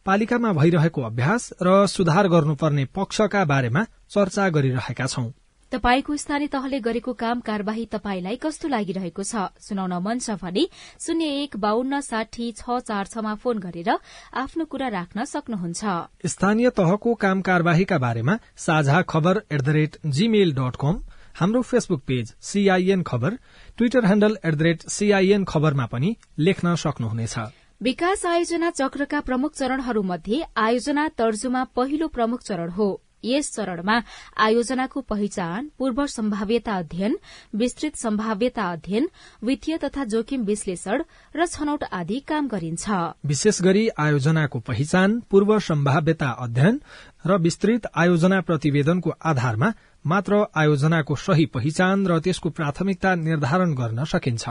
पालिकामा 0.06 0.54
भइरहेको 0.54 1.02
अभ्यास 1.02 1.50
र 1.62 1.86
सुधार 1.88 2.28
गर्नुपर्ने 2.28 2.86
पक्षका 2.96 3.46
बारेमा 3.46 3.84
चर्चा 4.10 4.50
गरिरहेका 4.50 5.06
छौं। 5.06 5.30
तपाईँको 5.74 6.16
स्थानीय 6.18 6.48
तहले 6.54 6.80
गरेको 6.80 7.14
काम 7.18 7.40
कार्यवाही 7.42 7.86
तपाईँलाई 7.92 8.36
कस्तो 8.38 8.68
लागिरहेको 8.70 9.24
छ? 9.24 9.50
सुनाउन 9.60 9.94
मन 10.06 10.20
छ 10.20 10.38
भने 10.38 10.66
शून्य 11.02 11.26
एक 11.40 11.58
बाहन्न 11.58 12.00
साठी 12.00 12.52
छ 12.54 12.78
चार 12.86 13.06
छमा 13.10 13.34
फोन 13.42 13.58
गरेर 13.60 13.90
आफ्नो 14.38 14.66
कुरा 14.70 14.88
राख्न 14.94 15.26
सक्नुहुन्छ। 15.26 15.82
स्थानीय 16.30 16.70
तहको 16.78 17.14
काम 17.18 17.42
कार्यवाहीका 17.42 17.98
बारेमा 17.98 18.38
Sajha 18.56 19.02
Khabar 19.10 19.42
at 19.50 19.62
the 19.62 19.70
rate 19.70 19.98
Gmail 20.08 20.54
dot 20.54 20.76
com 20.78 21.00
हाम्रो 21.36 21.62
Facebook 21.64 22.04
page 22.06 22.34
CIN 22.44 23.02
Khabar 23.04 23.38
Twitter 23.78 24.06
handle 24.06 24.38
at 24.46 24.56
the 24.56 24.62
rate 24.62 24.86
CIN 24.88 25.44
खबरमा 25.50 25.86
पनि 25.90 26.16
लेख्न 26.40 26.76
सक्नुहुनेछ। 26.76 27.38
विकास 27.82 28.26
आयोजना 28.26 28.70
चक्रका 28.72 29.20
प्रमुख 29.22 29.56
चरणहरूमध्ये 29.56 30.44
आयोजना 30.58 31.08
तर्जुमा 31.18 31.64
पहिलो 31.76 32.08
प्रमुख 32.10 32.44
चरण 32.44 32.70
हो। 32.70 32.90
यस 33.24 33.52
चरणमा 33.56 34.00
आयोजनाको 34.38 35.02
पहिचान 35.02 35.70
पूर्व 35.80 36.06
सम्भाव्यता 36.08 36.74
अध्ययन 36.76 37.18
विस्तृत 37.56 37.96
सम्भाव्यता 37.96 38.64
अध्ययन 38.72 39.08
वित्तीय 39.44 39.78
तथा 39.78 40.04
जोखिम 40.06 40.44
विश्लेषण 40.44 41.04
र 41.36 41.46
छनौट 41.46 41.84
आदि 41.92 42.20
काम 42.28 42.48
गरिन्छ। 42.48 42.90
विशेष 43.26 43.62
गरी 43.62 43.88
आयोजनाको 44.00 44.60
पहिचान 44.60 45.20
पूर्व 45.30 45.58
सम्भाव्यता 45.60 46.30
अध्ययन 46.40 46.80
र 47.28 47.38
विस्तृत 47.40 47.88
आयोजना 47.96 48.42
प्रतिवेदनको 48.42 49.10
आधारमा 49.24 49.72
मात्र 50.06 50.44
आयोजनाको 50.56 51.16
सही 51.16 51.46
पहिचान 51.46 52.08
र 52.08 52.20
त्यसको 52.20 52.50
प्राथमिकता 52.50 53.16
निर्धारण 53.16 53.74
गर्न 53.74 54.04
सकिन्छ। 54.04 54.50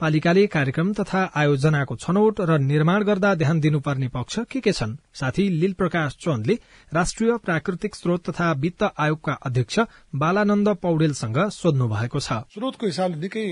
पालिकाले 0.00 0.46
कार्यक्रम 0.46 0.92
तथा 0.94 1.20
आयोजनाको 1.34 1.96
छनौट 1.96 2.40
र 2.40 2.58
निर्माण 2.60 3.02
गर्दा 3.04 3.34
ध्यान 3.34 3.60
दिनुपर्ने 3.60 4.08
पक्ष 4.08 4.38
के 4.50 4.60
के 4.60 4.72
छन्? 4.72 4.96
साथी 5.14 5.48
लील 5.60 5.72
प्रकाश 5.74 6.16
चन्दले 6.20 6.54
राष्ट्रिय 6.92 7.36
प्राकृतिक 7.44 7.94
स्रोत 7.94 8.28
तथा 8.30 8.52
वित्त 8.62 8.82
आयोगका 8.98 9.32
अध्यक्ष 9.46 9.78
बालानन्द 10.14 10.68
पौडेलसँग 10.82 11.38
सोध्नु 11.50 11.88
भएको 11.88 12.20
छ। 12.20 12.30
स्रोतको 12.54 12.86
हिसाबले 12.86 13.18
निकै 13.18 13.44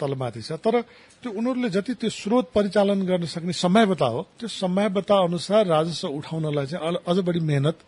तलमाथि 0.00 0.42
छ 0.42 0.58
तर 0.58 0.80
त्यो 1.22 1.30
उनीहरूले 1.30 1.70
जति 1.70 1.94
त्यो 2.00 2.10
स्रोत 2.10 2.50
परिचालन 2.54 3.06
गर्न 3.06 3.24
सक्ने 3.30 3.52
सम्भाव्यता 3.52 4.06
हो 4.06 4.20
त्यो 4.38 4.48
सम्भाव्यता 4.48 5.16
अनुसार 5.24 5.66
राजस्व 5.66 6.08
उठाउनलाई 6.08 6.66
चाहिँ 6.66 6.96
अझ 7.06 7.18
बढी 7.22 7.40
मेहनत 7.40 7.78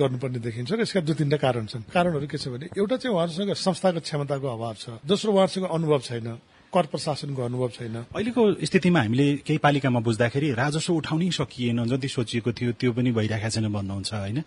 गर्नुपर्ने 0.00 0.38
देखिन्छ 0.40 0.72
र 0.72 0.80
यसका 0.80 1.00
दुई 1.04 1.14
तिनवटा 1.14 1.36
कारण 1.36 1.66
छन्। 1.66 1.82
कारणहरू 1.92 2.26
के 2.26 2.38
छ 2.38 2.48
भने 2.48 2.66
एउटा 2.72 2.96
चाहिँ 2.96 3.14
उहाँहरूसँग 3.14 3.52
संस्थागत 3.52 4.02
क्षमताको 4.08 4.46
अभाव 4.48 4.74
छ 4.80 4.96
दोस्रो 5.04 5.32
उहाँहरूसँग 5.32 5.66
अनुभव 5.68 6.00
छैन 6.08 6.28
कर 6.70 6.86
प्रशासनको 6.86 7.42
अनुभव 7.42 7.68
छैन। 7.68 7.96
अहिलेको 8.14 8.42
स्थितिमा 8.62 9.00
हामीले 9.00 9.26
केही 9.46 9.58
पालिकामा 9.58 10.00
बुझ्दाखेरि 10.00 10.48
राजस्व 10.54 10.94
उठाउनै 10.94 11.30
सकिएन 11.30 11.84
जति 11.90 12.08
सोचिएको 12.08 12.50
थियो 12.52 12.72
त्यो 12.78 12.90
पनि 12.92 13.10
भइरहेको 13.10 13.50
छैन 13.50 13.66
भन्नुहुन्छ 13.72 14.12
होइन? 14.14 14.38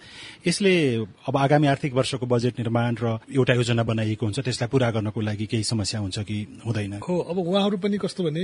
यसले 0.48 0.74
अब 1.28 1.38
आगामी 1.38 1.68
आर्थिक 1.68 1.94
वर्षको 1.94 2.26
बजेट 2.26 2.60
निर्माण 2.60 2.96
र 3.04 3.20
एउटा 3.28 3.54
योजना 3.54 3.84
बनाइएको 3.84 4.24
हुन्छ 4.26 4.40
त्यसलाई 4.40 4.70
पूरा 4.72 4.90
गर्नको 4.96 5.20
लागि 5.22 5.46
केही 5.52 5.64
समस्या 5.64 6.00
हुन्छ 6.00 6.20
कि 6.24 6.38
हुँदैन? 6.66 6.94
हो 7.04 7.16
अब 7.20 7.38
उहाँहरू 7.38 7.78
पनि 7.78 7.98
कस्तो 8.00 8.24
भने 8.24 8.44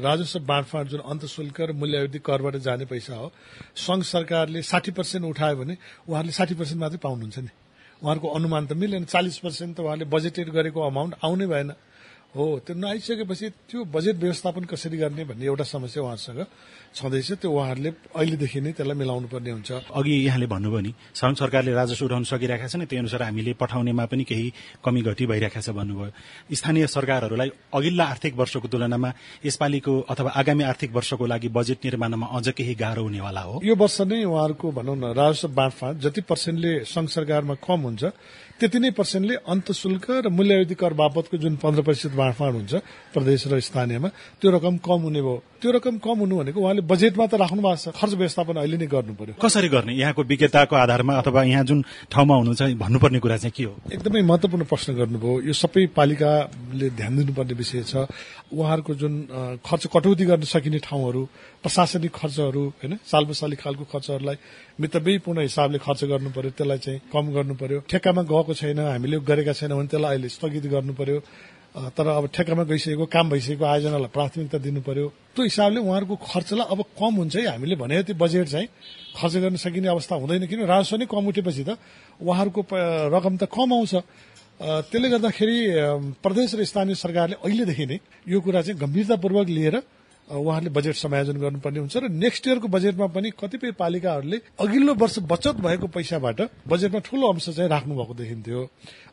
राजस्व 0.00 0.40
बाँडफाँड 0.48 0.88
जुन 0.88 1.00
अन्तशुल्क 1.04 1.60
र 1.60 1.72
मूल्यावधि 1.76 2.18
करबाट 2.24 2.56
जाने 2.64 2.84
पैसा 2.88 3.14
हो 3.16 3.32
संघ 3.76 4.02
सरकारले 4.04 4.62
साठी 4.62 4.90
पर्सेन्ट 4.96 5.26
उठायो 5.26 5.56
भने 5.56 5.76
उहाँहरूले 6.08 6.32
साठी 6.32 6.54
पर्सेन्ट 6.54 6.80
मात्रै 6.80 6.98
पाउनुहुन्छ 7.04 7.38
नि। 7.38 7.52
उहाँहरूको 8.00 8.28
अनुमान 8.28 8.66
त 8.66 8.72
मिलेन 8.72 9.04
चालिस 9.04 9.38
पर्सेन्ट 9.44 9.76
त 9.76 9.80
उहाँले 9.80 10.04
बजेटेड 10.08 10.48
गरेको 10.50 10.80
अमाउन्ट 10.80 11.14
आउनै 11.20 11.46
भएन। 11.46 11.70
हो 12.30 12.44
त्यो 12.62 12.74
नआइसकेपछि 12.78 13.46
त्यो 13.70 13.84
बजेट 13.90 14.16
व्यवस्थापन 14.22 14.64
कसरी 14.70 14.96
गर्ने 15.02 15.24
भन्ने 15.26 15.46
एउटा 15.50 15.64
समस्या 15.66 16.02
उहाँहरूसँग 16.02 16.46
छँदैछ। 16.94 17.42
त्यो 17.42 17.50
उहाँहरूले 17.50 17.90
अहिलेदेखि 18.14 18.60
नै 18.60 18.72
त्यसलाई 18.78 18.96
मिलाउनु 19.02 19.26
पर्ने 19.26 19.50
हुन्छ। 19.50 19.70
अघि 19.90 20.14
यहाँले 20.26 20.46
भन्नुभयो 20.46 20.80
नि 20.80 20.92
सङ्घ 21.10 21.34
सरकारले 21.42 21.72
राजस्व 21.74 22.04
उठाउन 22.06 22.24
सकिरहेका 22.30 22.66
छैन 22.70 22.86
त्यही 22.86 23.02
अनुसार 23.02 23.22
हामीले 23.22 23.52
पठाउनेमा 23.58 24.04
पनि 24.06 24.24
केही 24.30 24.46
कमी 24.78 25.00
घटी 25.02 25.26
भइरहेको 25.26 25.60
छ 25.60 25.70
भन्नुभयो। 25.74 26.54
स्थानीय 26.54 26.86
सरकारहरूलाई 26.86 27.50
अघिल्ला 27.74 28.04
आर्थिक 28.04 28.34
वर्षको 28.38 28.68
तुलनामा 28.70 29.10
यसपालिको 29.46 29.92
अथवा 30.10 30.30
आगामी 30.30 30.64
आर्थिक 30.70 30.90
वर्षको 30.94 31.26
लागि 31.26 31.48
बजेट 31.50 31.78
निर्माणमा 31.82 32.26
अझ 32.30 32.46
केही 32.54 32.74
गाह्रो 32.74 33.02
हुनेवाला 33.02 33.42
हो। 33.42 33.54
यो 33.62 33.74
वर्ष 33.74 34.00
नै 34.06 34.22
उहाँहरूको 34.22 34.66
भनौँ 34.70 34.96
न 34.96 35.04
राजस्व 35.18 35.48
बाँडफाँड 35.50 35.98
जति 35.98 36.20
पर्सेन्टले 36.30 36.72
संघ 36.86 37.08
सरकारमा 37.10 37.54
कम 37.58 37.80
हुन्छ 37.90 38.02
त्यति 38.60 38.78
नै 38.78 38.90
पर्सेन्टले 38.92 39.34
अन्तशुल्क 39.48 40.06
र 40.24 40.28
मूल्यावधि 40.28 40.74
कर 40.76 40.92
बापतको 40.92 41.36
जुन 41.40 41.56
पन्ध्र 41.56 41.82
प्रतिशत 41.82 42.12
बाँडफाँड 42.12 42.54
हुन्छ 42.54 42.72
प्रदेश 43.14 43.46
र 43.48 43.60
स्थानीयमा 43.60 44.08
त्यो 44.40 44.48
रकम 44.52 44.76
कम 44.84 45.00
हुने 45.08 45.20
भयो। 45.20 45.42
त्यो 45.60 45.70
रकम 45.72 45.96
कम 46.04 46.18
हुनु 46.20 46.34
भनेको 46.40 46.60
उहाँले 46.60 46.82
बजेटमा 46.84 47.24
त 47.26 47.34
राख्नु 47.40 47.60
भएको 47.60 47.76
छ। 47.76 47.92
खर्च 47.92 48.12
व्यवस्थापन 48.20 48.56
अहिले 48.60 48.76
नै 48.76 48.86
गर्नु 48.86 49.12
पर्यो। 49.16 49.34
कसरी 49.40 49.68
गर्ने? 49.68 49.92
यहाँको 49.92 50.22
विज्ञताको 50.24 50.76
आधारमा 50.76 51.12
अथवा 51.20 51.40
यहाँ 51.42 51.64
जुन 51.64 51.84
ठाउँमा 52.12 52.34
हुनुहुन्छ 52.36 52.62
भन्नुपर्ने 52.80 53.18
कुरा 53.20 53.36
चाहिँ 53.36 53.52
के 53.52 53.64
हो? 53.64 53.74
एकदमै 53.92 54.22
महत्वपूर्ण 54.24 54.64
प्रश्न 54.64 54.88
गर्नुभयो। 54.96 55.40
यो 55.48 55.52
सबै 55.52 55.86
पालिकाले 55.96 56.88
ध्यान 56.96 57.12
दिनुपर्ने 57.16 57.54
विषय 57.56 57.82
छ। 57.84 58.08
उहाँहरूको 58.52 58.92
जुन 58.94 59.12
खर्च 59.60 59.82
कटौती 59.92 60.24
गर्न 60.24 60.44
सकिने 60.48 60.78
ठाउँहरू 60.80 61.22
प्रशासनिक 61.60 62.12
खर्चहरू 62.12 62.62
होइन 62.80 62.92
सालबसाली 63.04 63.56
खालको 63.60 63.84
खर्चहरूलाई 63.84 64.36
मितव्ययपूर्ण 64.80 65.38
हिसाबले 65.44 65.78
खर्च 65.78 66.04
गर्नु 66.08 66.30
पर्यो। 66.32 66.50
त्यसलाई 66.56 66.78
चाहिँ 66.78 67.00
कम 67.12 67.24
गर्नु 67.36 67.54
पर्यो। 67.60 67.78
ठेक्कामा 67.84 68.22
गएको 68.24 68.49
छैन 68.54 68.78
हामीले 68.78 69.16
गरेका 69.20 69.52
छैनौँ 69.52 69.78
भने 69.78 69.88
त्यसलाई 69.88 70.10
अहिले 70.10 70.28
स्थगित 70.28 70.64
गर्नु 70.74 70.92
पर्यो 71.00 71.18
तर 71.70 72.06
अब 72.18 72.24
ठेक्कामा 72.34 72.64
गइसकेको 72.66 73.06
काम 73.06 73.26
भइसकेको 73.30 73.64
आयोजनालाई 73.64 74.10
प्राथमिकता 74.10 74.58
दिनु 74.58 74.80
पर्यो 74.82 75.06
त्यो 75.34 75.42
हिसाबले 75.44 75.78
उहाँहरूको 75.86 76.16
खर्चलाई 76.18 76.66
अब 76.66 76.80
कम 76.98 77.12
हुन्छ 77.20 77.36
है 77.36 77.46
हामीले 77.46 77.76
भने 77.78 78.02
त्यो 78.10 78.18
बजेट 78.18 78.46
चाहिँ 78.50 78.68
खर्च 79.14 79.34
गर्न 79.38 79.56
सकिने 79.56 79.88
अवस्था 79.94 80.14
हुँदैन। 80.18 80.46
किन 80.50 80.66
राजस्व 80.66 80.96
नै 80.98 81.06
कम 81.06 81.24
उठेपछि 81.30 81.62
त 81.62 81.78
उहाँहरूको 82.18 82.60
रकम 83.14 83.34
त 83.38 83.44
कम 83.46 83.68
आउँछ। 83.70 83.94
त्यसले 84.60 85.08
गर्दाखेरि 85.14 85.58
प्रदेश 86.18 86.54
र 86.58 86.64
स्थानीय 86.66 86.94
सरकारले 86.98 87.36
अहिलेदेखि 87.38 87.86
नै 87.86 87.98
यो 88.28 88.38
कुरा 88.42 88.60
चाहिँ 88.66 88.78
गम्भीरतापूर्वक 88.82 89.46
लिएर 89.48 89.76
उहाँहरूले 90.30 90.70
बजेट 90.70 90.94
समायोजन 90.94 91.36
गर्नुपर्ने 91.42 91.78
हुन्छ 91.80 91.96
र 91.96 92.08
नेक्स्ट 92.08 92.46
इयरको 92.46 92.68
बजेटमा 92.68 93.06
पनि 93.10 93.30
कतिपय 93.34 93.72
पालिकाहरूले 93.74 94.38
अघिल्लो 94.60 94.94
वर्ष 94.94 95.18
बचत 95.26 95.56
भएको 95.58 95.86
पैसाबाट 95.90 96.40
बजेटमा 96.68 97.00
ठूलो 97.02 97.26
अंश 97.32 97.48
चाहिँ 97.50 97.70
राख्नु 97.70 97.94
भएको 97.94 98.14
देखिन्थ्यो। 98.14 98.60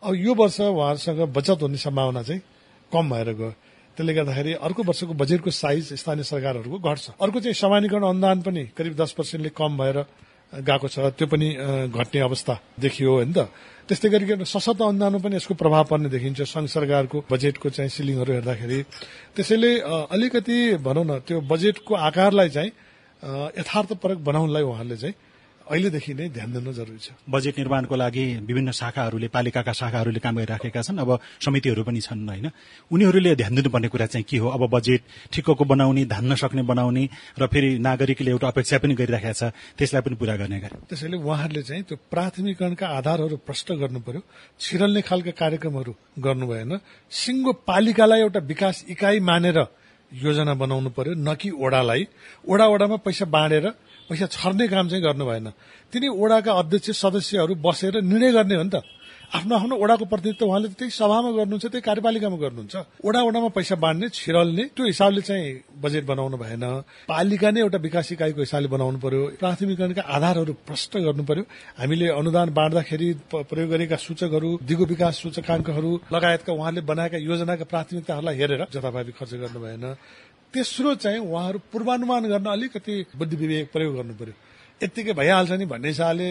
अब 0.03 0.13
यो 0.15 0.33
वर्ष 0.33 0.59
उहाँहरूसँग 0.61 1.21
बचत 1.33 1.57
हुने 1.61 1.77
सम्भावना 1.77 2.21
चाहिँ 2.23 2.41
कम 2.91 3.09
भएर 3.09 3.33
गयो। 3.33 3.51
त्यसले 3.97 4.13
गर्दाखेरि 4.13 4.53
अर्को 4.61 4.83
वर्षको 4.83 5.13
बजेटको 5.17 5.51
साइज 5.51 5.93
स्थानीय 5.97 6.23
सरकारहरूको 6.23 6.77
घट्छ। 6.77 7.17
अर्को 7.17 7.39
चाहिँ 7.39 7.53
समानीकरण 7.57 8.03
अनुदान 8.03 8.41
पनि 8.41 8.63
करिब 8.77 8.93
दस 8.93 9.11
पर्सेन्टले 9.17 9.49
कम 9.57 9.77
भएर 9.77 9.97
गएको 10.53 10.87
छ। 10.87 10.99
त्यो 11.17 11.27
पनि 11.27 11.47
घट्ने 11.89 12.19
अवस्था 12.21 12.53
देखियो 12.79 13.13
होइन 13.13 13.33
त। 13.33 13.49
त्यस्तै 13.87 14.09
गरिकन 14.11 14.43
सशक्त 14.43 14.81
अनुदानमा 14.83 15.19
पनि 15.23 15.35
यसको 15.39 15.53
प्रभाव 15.55 15.83
पर्ने 15.87 16.09
देखिन्छ 16.11 16.41
संघ 16.43 16.67
सरकारको 16.67 17.17
बजेटको 17.31 17.67
चाहिँ 17.71 17.89
सिलिङहरू 17.89 18.31
हेर्दाखेरि। 18.37 18.79
त्यसैले 19.35 19.71
अलिकति 20.11 20.57
भनौँ 20.83 21.05
न 21.07 21.11
त्यो 21.23 21.39
बजेटको 21.47 21.93
आकारलाई 21.95 22.49
चाहिँ 22.51 22.71
यथार्थपरक 23.57 24.17
बनाउनलाई 24.27 24.63
उहाँहरूले 24.63 24.97
चाहिँ 24.97 25.15
अहिलेदेखि 25.67 26.13
नै 26.13 26.27
ध्यान 26.29 26.49
दिन 26.53 26.71
जरुरी 26.71 26.99
छ। 26.99 27.11
बजेट 27.29 27.57
निर्माणको 27.57 27.95
लागि 27.95 28.25
विभिन्न 28.47 28.71
शाखाहरूले 28.71 29.27
पालिकाका 29.27 29.73
शाखाहरूले 29.73 30.19
काम 30.19 30.35
गरिराखेका 30.37 30.81
छन् 30.81 30.99
अब 30.99 31.19
समितिहरू 31.43 31.83
पनि 31.83 32.01
छन् 32.01 32.23
होइन। 32.29 32.47
उनीहरूले 32.91 33.35
ध्यान 33.35 33.55
दिनुपर्ने 33.55 33.87
कुरा 33.87 34.05
चाहिँ 34.07 34.25
के 34.29 34.37
हो? 34.37 34.47
अब 34.49 34.63
बजेट 34.71 35.01
ठिक्कको 35.33 35.63
बनाउने 35.65 36.05
धान्न 36.07 36.35
सक्ने 36.35 36.63
बनाउने 36.63 37.03
र 37.39 37.47
फेरि 37.47 37.77
नागरिकले 37.79 38.31
एउटा 38.31 38.47
अपेक्षा 38.47 38.77
पनि 38.79 38.93
गरिराखेका 38.95 39.33
छ 39.33 39.43
त्यसलाई 39.77 40.01
पनि 40.01 40.15
पूरा 40.15 40.35
गर्ने 40.35 40.59
गरे। 40.59 40.75
त्यसैले 40.87 41.17
उहाँहरूले 41.17 41.61
चाहिँ 41.63 41.83
त्यो 41.83 41.97
प्राथमिकरणका 42.11 42.87
आधारहरू 42.87 43.35
प्रष्ट 43.43 43.71
गर्नु 43.81 43.99
पर्यो। 43.99 44.21
छिरल्ने 44.59 45.01
खालका 45.01 45.31
कार्यक्रमहरू 45.35 45.93
गर्नु 46.19 46.45
भएन। 46.47 46.79
सिङ्गो 47.11 47.51
पालिकालाई 47.67 48.19
एउटा 48.21 48.39
विकास 48.39 48.85
इकाइ 48.89 49.19
मानेर 49.19 49.59
योजना 50.11 50.53
बनाउनु 50.55 50.89
पर्यो 50.95 51.13
न 51.19 51.35
कि 51.35 51.49
ओडालाई। 51.51 52.07
ओडा 52.47 52.65
ओडामा 52.67 52.95
पैसा 53.03 53.25
बाँडेर 53.27 53.65
पैसा 54.09 54.25
छर्ने 54.31 54.67
काम 54.67 54.87
चाहिँ 54.89 55.03
गर्नु 55.03 55.25
भएन। 55.25 55.47
तिनी 55.93 56.07
ओडाका 56.07 56.51
अध्यक्ष 56.51 56.89
सदस्यहरू 57.03 57.53
बसेर 57.59 58.01
निर्णय 58.01 58.31
गर्ने 58.31 58.55
हो 58.55 58.63
नि 58.63 58.69
त। 58.69 58.83
आफ्नो 59.27 59.55
आफ्नो 59.59 59.75
ओडाको 59.75 60.05
प्रतिनिधित्व 60.07 60.45
उहाँले 60.47 60.67
त्यही 60.79 60.91
सभामा 60.95 61.29
गर्नुहुन्छ 61.35 61.65
त्यही 61.67 61.83
कार्यपालिकामा 61.83 62.37
गर्नुहुन्छ। 62.39 62.75
ओडा 63.03 63.19
ओडामा 63.27 63.49
पैसा 63.51 63.75
बाँड्ने 63.75 64.07
छिरल्ने 64.15 64.63
त्यो 64.71 64.85
हिसाबले 64.87 65.21
चाहिँ 65.27 65.47
बजेट 65.83 66.05
बनाउनु 66.07 66.37
भएन। 66.39 66.63
पालिका 67.11 67.51
नै 67.51 67.59
एउटा 67.59 67.77
विकास 67.83 68.11
इकाइको 68.15 68.39
हिसाबले 68.39 68.67
बनाउनु 68.71 68.97
पर्यो। 69.03 69.21
प्राथमिकरणका 69.35 70.03
आधारहरू 70.07 70.53
प्रष्ट 70.63 70.97
गर्नु 71.03 71.23
पर्यो। 71.27 71.43
हामीले 71.75 72.07
अनुदान 72.07 72.47
बाँड्दाखेरि 72.55 73.07
प्रयोग 73.35 73.69
गरेका 73.69 73.97
सूचकहरू 73.99 74.49
दिगो 74.63 74.85
विकास 74.95 75.13
सूचकाङ्कहरू 75.19 75.91
लगायतका 76.07 76.51
उहाँले 76.55 76.81
बनाएका 76.87 77.17
योजनाका 77.19 77.65
प्राथमिकताहरूलाई 77.67 78.35
हेरेर 78.39 78.61
जथाभावी 78.71 79.11
खर्च 79.11 79.33
गर्नु 79.43 79.59
भएन। 79.59 79.85
तेस्रो 80.53 80.95
चाहिँ 80.95 81.19
उहाँहरू 81.19 81.59
पूर्वानुमान 81.71 82.23
गर्न 82.27 82.45
अलिकति 82.45 83.05
बुद्धि 83.15 83.35
विवेक 83.35 83.71
प्रयोग 83.71 83.95
गर्नु 83.95 84.13
पर्यो 84.13 84.35
यत्तिकै 84.81 85.13
भइहाल्छ 85.13 85.51
नि 85.51 85.65
भन्ने 85.65 85.87
हिसाबले 85.87 86.27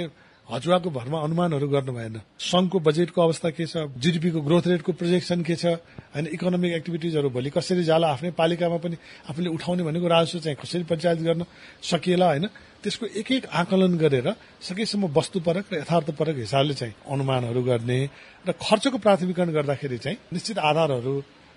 हचुवाको 0.48 0.90
भरमा 0.90 1.18
अनुमानहरू 1.20 1.68
गर्नु 1.68 1.92
भएन। 1.92 2.20
संघको 2.38 2.78
बजेटको 2.78 3.20
अवस्था 3.22 3.50
के 3.50 3.66
छ? 3.66 3.76
जीडीपीको 3.98 4.40
ग्रोथ 4.40 4.66
रेटको 4.66 4.92
प्रोजेक्सन 4.94 5.42
के 5.42 5.54
छ? 5.56 5.66
होइन 6.14 6.26
इकोनोमिक 6.32 6.72
एक्टिभिटिजहरू 6.72 7.30
भोलि 7.30 7.50
कसरी 7.50 7.82
जाला? 7.82 8.06
आफ्नै 8.08 8.30
पालिकामा 8.30 8.78
पनि 8.78 8.96
आफूले 9.26 9.50
उठाउने 9.50 9.82
भनेको 9.82 10.06
राजस्व 10.06 10.38
चाहिँ 10.38 10.56
कसरी 10.62 10.84
पञ्चायत 10.86 11.18
गर्न 11.18 11.42
सकिएला 11.82 12.26
होइन? 12.26 12.46
त्यसको 12.82 13.06
एक 13.10 13.32
एक 13.32 13.46
आकलन 13.50 13.98
गरेर 13.98 14.28
सकेसम्म 14.62 15.10
वस्तुपरक 15.10 15.66
र 15.72 15.74
यथार्थपरक 15.82 16.36
हिसाबले 16.38 16.74
चाहिँ 16.74 16.94
अनुमानहरू 17.10 17.62
गर्ने 17.62 17.98
र 18.46 18.52
खर्चको 18.54 18.98
प्राथमिकरण 19.02 19.50
गर्दाखेरि 19.50 19.98
चाहिँ 19.98 20.18
निश्चित 20.32 20.58
आधारहरू 20.62 21.14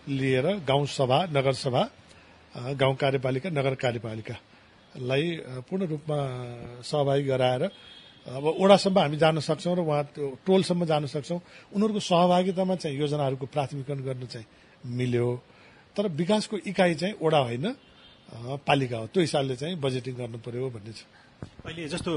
लिएर 0.09 0.65
गाउँ 0.65 0.85
सभा 0.89 1.19
नगरसभा 1.29 1.83
गाउँ 2.55 2.95
कार्यपालिका 2.95 3.49
नगर 3.49 3.73
कार्यपालिकालाई 3.75 5.23
पूर्ण 5.69 5.83
रूपमा 5.85 6.17
सहभागी 6.81 7.23
गराएर 7.23 7.63
अब 8.27 8.45
ओडासम्म 8.45 8.99
हामी 8.99 9.17
जान 9.17 9.39
सक्छौँ 9.39 9.75
र 9.75 9.79
उहाँ 9.79 10.03
टोलसम्म 10.45 10.85
जान 10.85 11.05
सक्छौँ। 11.07 11.39
उनीहरूको 11.73 11.99
सहभागितामा 11.99 12.75
चाहिँ 12.75 12.97
योजनाहरूको 12.99 13.45
प्राथमिकरण 13.45 13.99
गर्न 14.03 14.25
चाहिँ 14.25 14.45
मिल्यो। 14.85 15.29
तर 15.95 16.07
विकासको 16.09 16.57
इकाइ 16.67 16.93
चाहिँ 16.95 17.15
ओडा 17.21 17.39
होइन 17.39 17.65
पालिका 18.65 18.97
हो। 18.97 19.07
त्यो 19.07 19.21
हिसाबले 19.21 19.55
चाहिँ 19.55 19.75
बजेटिङ 19.79 20.13
गर्नु 20.15 20.37
पर्यो 20.45 20.69
भन्ने 20.69 20.93
छ। 20.93 21.05
अहिले 21.65 21.87
जस्तो 21.87 22.11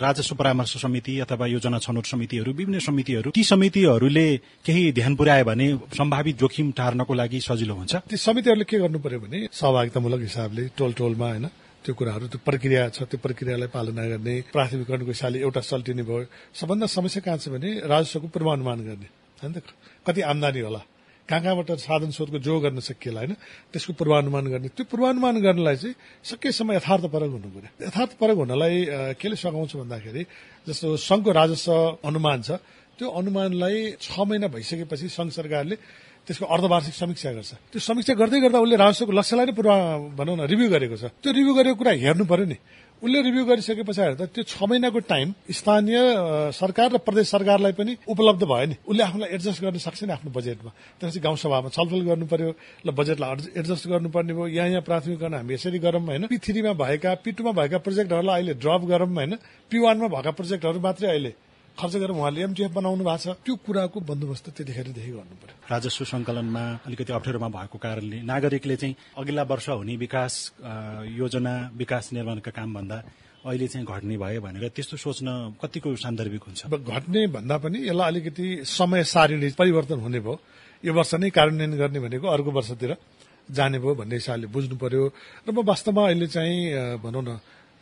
राजस्व 0.00 0.34
परामर्श 0.36 0.72
समिति 0.82 1.18
अथवा 1.20 1.46
योजना 1.46 1.78
छनौट 1.78 2.06
समितिहरू 2.06 2.52
विभिन्न 2.52 2.78
समितिहरू 2.80 3.30
ती 3.30 3.42
समितिहरूले 3.44 4.26
केही 4.66 4.92
ध्यान 4.92 5.14
पुर्यायो 5.16 5.44
भने 5.44 5.66
सम्भावित 5.98 6.38
जोखिम 6.38 6.70
टार्नको 6.72 7.14
लागि 7.14 7.40
सजिलो 7.40 7.74
हुन्छ। 7.74 7.94
ती 8.10 8.16
समितिहरूले 8.16 8.64
के 8.64 8.78
गर्नु 8.78 8.98
पर्यो 8.98 9.20
भने 9.20 9.38
सहभागितामूलक 9.52 10.20
हिसाबले 10.20 10.62
टोल 10.78 10.92
टोलमा 10.94 11.28
होइन 11.28 11.46
त्यो 11.84 11.94
कुराहरू 11.94 12.26
त्यो 12.32 12.40
प्रक्रिया 12.48 12.88
छ 12.96 13.04
त्यो 13.04 13.18
प्रक्रियालाई 13.20 13.68
पालना 13.68 14.02
गर्ने 14.08 14.34
प्राथमिकरणको 14.52 15.12
हिसाबले 15.12 15.38
एउटा 15.44 15.60
सल्टिने 15.60 16.02
भयो। 16.08 16.24
सबभन्दा 16.56 16.86
समस्या 16.88 17.20
कहाँ 17.20 17.38
छ 17.38 17.52
भने 17.52 17.70
राजस्वको 17.84 18.26
पूर्वानुमान 18.32 18.78
गर्ने। 18.88 19.08
होइन 19.42 19.52
कति 20.06 20.20
आमदानी 20.32 20.60
होला। 20.64 20.80
कहाँ 21.24 21.40
कहाँबाट 21.40 21.70
साधन 21.80 22.10
स्रोतको 22.12 22.38
जो 22.38 22.54
गर्न 22.60 22.80
सकिएला 22.84 23.20
होइन? 23.20 23.32
त्यसको 23.72 23.92
पूर्वानुमान 23.96 24.44
गर्ने। 24.52 24.68
त्यो 24.76 24.84
पूर्वानुमान 24.92 25.34
गर्नलाई 25.40 25.76
चाहिँ 25.76 25.94
सकेसम्म 26.20 26.72
यथार्थपरक 26.76 27.30
हुनु 27.32 27.48
पर्यो 27.48 27.70
यथार्थपरक 27.88 28.36
हुनलाई 28.44 28.76
केले 29.16 29.36
सघाउँछ 29.36 29.72
भन्दाखेरि 29.80 30.22
जस्तो 30.68 30.86
संघको 31.00 31.30
राजस्व 31.32 31.72
अनुमान 32.04 32.38
छ 32.44 32.60
त्यो 33.00 33.08
अनुमानलाई 33.08 33.96
छ 34.04 34.20
महिना 34.20 34.46
भइसकेपछि 34.52 35.08
संघ 35.08 35.30
सरकारले 35.32 35.76
त्यसको 36.24 36.44
अर्धवार्षिक 36.44 36.94
समीक्षा 36.94 37.30
गर्छ। 37.36 37.52
त्यो 37.72 37.80
समीक्षा 37.80 38.14
गर्दै 38.20 38.38
गर्दा 38.44 38.58
उसले 38.60 38.76
राजस्वको 38.80 39.12
लक्ष्यलाई 39.12 39.44
नै 39.48 39.52
पूर्व 39.52 39.72
भनौँ 40.16 40.36
न 40.36 40.42
रिभ्यू 40.48 40.68
गरेको 40.72 40.96
छ। 40.96 41.04
त्यो 41.20 41.30
रिभ्यू 41.32 41.52
गरेको 41.52 41.76
कुरा 41.80 41.92
हेर्नु 42.04 42.24
पर्यो 42.24 42.46
नि। 42.48 42.56
उसले 43.02 43.20
रिभ्यू 43.22 43.44
गरिसके 43.44 43.82
पछाडि 43.82 44.14
त 44.16 44.22
त्यो 44.32 44.42
छ 44.44 44.62
महिनाको 44.64 44.98
टाइम 45.04 45.34
स्थानीय 45.50 45.98
सरकार 46.56 46.88
र 46.92 46.98
प्रदेश 47.04 47.26
सरकारलाई 47.28 47.72
पनि 47.76 47.92
उपलब्ध 48.08 48.42
भयो 48.44 48.66
नि। 48.66 48.76
उसले 48.88 49.02
आफूलाई 49.04 49.28
एडजस्ट 49.36 49.60
गर्न 49.62 49.78
सक्छ 49.78 50.00
नि 50.04 50.12
आफ्नो 50.16 50.30
बजेटमा 50.32 50.70
त्यसपछि 51.00 51.20
गाउँसभामा 51.20 51.68
छलफल 51.68 52.00
गर्नु 52.08 52.26
पर्यो 52.32 52.50
ल 52.86 52.88
बजेटलाई 52.96 53.52
एडजस्ट 53.60 53.84
गर्नुपर्ने 53.88 54.32
भयो। 54.32 54.46
यहाँ 54.48 54.68
यहाँ 54.68 54.82
प्राथमिकरण 54.88 55.34
हामी 55.34 55.54
यसरी 55.54 55.78
गरौँ 55.84 56.00
होइन 56.00 56.26
पी 56.32 56.38
थ्रीमा 56.38 56.72
भएका 56.72 57.14
पी 57.20 57.30
टूमा 57.36 57.52
भएका 57.60 57.78
प्रोजेक्टहरूलाई 57.84 58.40
अहिले 58.40 58.54
ड्रप 58.62 58.82
गरौँ 58.88 59.08
होइन 59.12 59.32
पी 59.70 59.78
वानमा 59.84 60.08
भएका 60.08 60.30
प्रोजेक्टहरू 60.40 60.80
मात्रै 60.80 61.08
अहिले 61.08 61.32
खर्च 61.74 61.94
गरेर 61.96 62.10
उहाँले 62.14 62.40
एमटिएफ 62.42 62.70
बनाउनु 62.70 63.04
भएको 63.04 63.18
छ। 63.18 63.36
त्यो 63.44 63.54
कुराको 63.66 63.98
बन्दोबस्त 64.06 64.46
त्यतिखेरदेखि 64.56 65.10
गर्नु 65.10 65.36
पर्यो 65.42 65.56
राजस्व 65.70 66.04
संकलनमा 66.06 66.64
अलिकति 66.86 67.12
अप्ठ्यारोमा 67.12 67.48
भएको 67.50 67.76
कारणले 67.82 68.18
नागरिकले 68.22 68.76
चाहिँ 68.76 68.94
अघिल्ला 69.18 69.42
वर्ष 69.42 69.68
हुने 69.82 69.94
विकास 69.98 70.32
योजना 71.18 71.54
विकास 71.74 72.04
निर्माणका 72.14 72.50
काम 72.54 72.74
भन्दा 72.74 72.96
अहिले 73.44 73.66
चाहिँ 73.68 73.86
घट्ने 73.86 74.16
भयो 74.16 74.40
भनेर 74.40 74.68
त्यस्तो 74.70 74.96
सोच्न 74.96 75.28
कतिको 75.60 75.96
सान्दर्भिक 75.98 76.42
हुन्छ? 76.46 76.60
घट्ने 76.70 77.26
भन्दा 77.36 77.56
पनि 77.58 77.78
यसलाई 77.90 78.08
अलिकति 78.08 78.46
समय 78.64 79.04
सारिणी 79.04 79.50
परिवर्तन 79.58 79.98
हुने 80.00 80.20
भयो। 80.24 80.34
यो 80.84 80.92
वर्ष 80.94 81.14
नै 81.20 81.28
कार्यान्वयन 81.28 81.74
गर्ने 81.76 82.00
भनेको 82.00 82.26
अर्को 82.28 82.50
वर्षतिर 82.50 82.96
जाने 83.50 83.78
भयो 83.82 83.94
भन्ने 84.00 84.16
हिसाबले 84.16 84.46
बुझ्नु 84.48 84.76
पर्यो। 84.80 85.02
र 85.44 85.50
म 85.52 85.60
वास्तवमा 85.60 86.02
अहिले 86.08 86.26
चाहिँ 86.32 87.02
भनौँ 87.04 87.22
न 87.22 87.30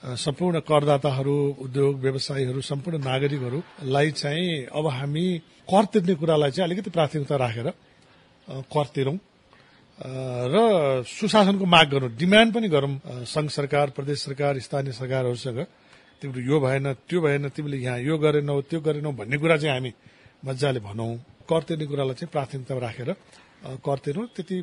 सम्पूर्ण 0.03 0.61
करदाताहरू 0.67 1.35
उद्योग 1.63 2.01
व्यवसायीहरू 2.03 2.61
सम्पूर्ण 2.61 2.99
नागरिकहरूलाई 3.05 4.11
चाहिँ 4.11 4.67
अब 4.75 4.87
हामी 4.89 5.27
कर 5.71 5.85
तिर्ने 5.93 6.15
कुरालाई 6.19 6.51
चाहिँ 6.51 6.67
अलिकति 6.67 6.91
प्राथमिकता 6.91 7.37
राखेर 7.37 7.69
कर 8.67 8.87
तिरौं। 8.95 9.17
र 10.51 11.05
सुशासनको 11.07 11.65
माग 11.65 11.87
गरौँ 11.91 12.11
डिमान्ड 12.19 12.55
पनि 12.55 12.69
गरौँ। 12.69 13.25
संघ 13.31 13.49
सरकार 13.51 13.91
प्रदेश 13.95 14.19
सरकार 14.27 14.59
स्थानीय 14.59 14.93
सरकारहरूसँग। 14.93 15.59
तिम्रो 16.23 16.41
यो 16.43 16.59
भएन 16.61 16.93
त्यो 17.07 17.21
भएन 17.23 17.49
तिमीले 17.55 17.77
यहाँ 17.79 17.99
यो 18.01 18.19
गरेनौ 18.19 18.61
त्यो 18.67 18.81
गरेनौ 18.83 19.13
भन्ने 19.15 19.39
कुरा 19.39 19.57
चाहिँ 19.57 19.75
हामी 19.75 19.93
मजाले 20.43 20.81
भनौँ। 20.83 21.15
कर 21.47 21.63
तिर्ने 21.63 21.87
कुरालाई 21.87 22.15
चाहिँ 22.19 22.31
प्राथमिकता 22.33 22.75
राखेर 22.79 23.11
कर 23.87 23.99
तिरौँ 24.05 24.27
त्यति 24.35 24.59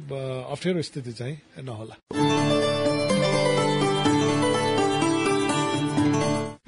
अप्ठ्यारो 0.51 0.81
स्थिति 0.81 1.11
चाहिँ 1.15 1.63
नहोला। 1.63 2.68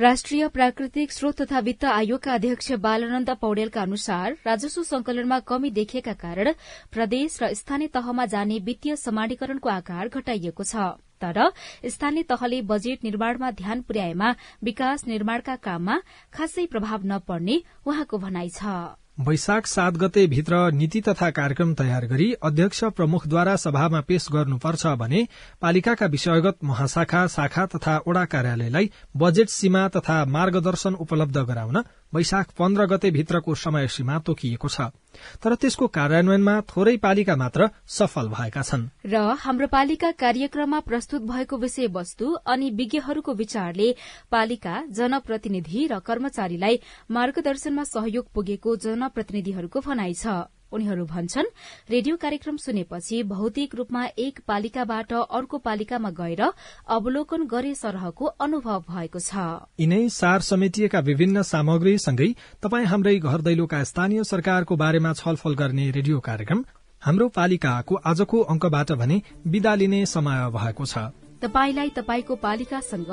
राष्ट्रिय 0.02 0.48
प्राकृतिक 0.48 1.12
स्रोत 1.12 1.42
तथा 1.42 1.60
वित्त 1.60 1.84
आयोगका 1.86 2.34
अध्यक्ष 2.34 2.72
बालानन्द 2.82 3.30
पौडेलका 3.42 3.82
अनुसार 3.82 4.38
राजस्व 4.46 4.84
संकलनमा 4.84 5.38
कमी 5.46 5.70
देखिएका 5.72 6.14
कारण 6.18 6.52
प्रदेश 6.92 7.38
र 7.44 7.54
स्थानीय 7.54 7.88
तहमा 7.94 8.26
जाने 8.26 8.58
वित्तीय 8.66 8.96
समानीकरणको 8.98 9.70
आकार 9.70 10.08
घटाइएको 10.10 10.64
छ। 10.64 10.88
तर 11.22 11.38
स्थानीय 11.86 12.24
तहले 12.26 12.62
बजेट 12.66 13.04
निर्माणमा 13.04 13.52
ध्यान 13.62 13.82
पुर्याएमा 13.86 14.34
विकास 14.64 15.06
निर्माणका 15.08 15.56
काममा 15.62 16.00
खासै 16.34 16.66
प्रभाव 16.66 17.06
नपर्ने 17.06 17.62
उहाँको 17.86 18.18
भनाइ 18.18 18.50
छ। 18.50 18.98
वैशाख 19.18 19.66
सात 19.68 19.94
गते 20.02 20.26
भित्र 20.28 20.56
नीति 20.74 21.00
तथा 21.08 21.30
कार्यक्रम 21.32 21.74
तयार 21.80 22.06
गरी 22.08 22.32
अध्यक्ष 22.44 22.84
प्रमुखद्वारा 22.98 23.56
सभामा 23.64 24.00
पेश 24.08 24.28
गर्नुपर्छ 24.34 24.86
भने 25.00 25.28
पालिकाका 25.62 26.06
विषयगत 26.14 26.58
महाशाखा 26.64 27.26
शाखा 27.36 27.66
तथा 27.76 27.98
ओडा 28.08 28.24
कार्यालयलाई 28.34 28.90
बजेट 29.24 29.50
सीमा 29.50 29.88
तथा 29.96 30.24
मार्गदर्शन 30.38 30.94
उपलब्ध 31.06 31.38
गराउन 31.50 31.84
वैशाख 32.14 32.52
पन्ध्र 32.60 32.86
गते 32.86 33.12
भित्रको 33.12 33.56
समय 33.56 33.88
सीमा 33.88 34.18
तोकिएको 34.20 34.68
छ। 34.68 34.92
तर 35.40 35.56
त्यसको 35.56 35.88
कार्यान्वयनमा 35.88 36.56
थोरै 36.68 36.96
पालिका 36.98 37.36
मात्र 37.36 37.70
सफल 37.88 38.28
भएका 38.30 38.62
छन्। 38.62 38.88
र 39.06 39.16
हाम्रो 39.40 39.68
पालिका 39.68 40.12
कार्यक्रममा 40.14 40.80
प्रस्तुत 40.80 41.22
भएको 41.24 41.58
विषयवस्तु 41.58 42.34
अनि 42.46 42.70
विज्ञहरूको 42.72 43.34
विचारले 43.34 43.88
पालिका 44.32 44.76
जनप्रतिनिधि 44.92 45.88
र 45.88 46.00
कर्मचारीलाई 46.00 46.80
मार्गदर्शनमा 47.12 47.84
सहयोग 47.84 48.26
पुगेको 48.34 48.76
जनप्रतिनिधिहरूको 48.78 49.80
भनाइ 49.80 50.14
छ। 50.14 50.52
उनीहरू 50.72 51.06
भन्छन् 51.06 51.50
रेडियो 51.90 52.16
कार्यक्रम 52.18 52.58
सुनेपछि 52.58 53.22
भौतिक 53.26 53.76
रूपमा 53.76 54.04
एक 54.20 54.40
पालिकाबाट 54.48 55.14
अर्को 55.14 55.58
पालिकामा 55.60 56.10
गएर 56.20 56.42
अवलोकन 56.90 57.46
गरे 57.48 57.74
सरहको 57.76 58.26
अनुभव 58.42 58.84
भएको 58.90 59.20
छ। 59.22 59.48
यिनै 59.80 60.04
सार 60.12 60.42
समेटिएका 60.42 61.00
विभिन्न 61.02 61.42
सामग्रीसँगै 61.46 62.30
तपाई 62.64 62.84
हाम्रै 62.86 63.18
घर 63.20 63.42
दैलोका 63.44 63.84
स्थानीय 63.86 64.24
सरकारको 64.26 64.76
बारेमा 64.78 65.14
छलफल 65.16 65.56
गर्ने 65.56 65.90
रेडियो 65.92 66.20
कार्यक्रम 66.22 66.64
हाम्रो 67.02 67.28
पालिकाको 67.36 67.96
आजको 68.06 68.40
अंकबाट 68.50 68.92
भने 68.98 69.22
विदा 69.48 69.74
लिने 69.76 70.06
समय 70.08 70.50
भएको 70.52 70.86
छ। 70.86 70.98
तपाईलाई 71.42 71.90
तपाईको 71.96 72.36
पालिकासँग 72.44 73.12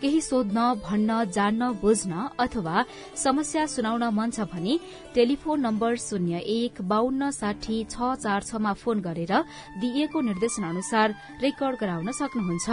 केही 0.00 0.20
सोध्न 0.20 0.58
भन्न 0.84 1.24
जान्न 1.36 1.70
बुझ्न 1.82 2.28
अथवा 2.38 2.84
समस्या 3.16 3.66
सुनाउन 3.66 4.04
मन 4.14 4.30
छ 4.30 4.46
भने 4.52 4.78
टेलिफोन 5.14 5.60
नम्बर 5.60 5.96
शून्य 5.98 6.38
एक 6.56 6.82
बान्न 6.92 7.30
साठी 7.32 7.82
छ 7.90 8.14
चार 8.22 8.42
छमा 8.42 8.72
फोन 8.82 9.00
गरेर 9.00 9.32
दिइएको 9.80 10.20
निर्देशन 10.20 10.64
अनुसार 10.64 11.14
रेकर्ड 11.42 11.76
गराउन 11.80 12.12
सक्नुहुन्छ। 12.12 12.68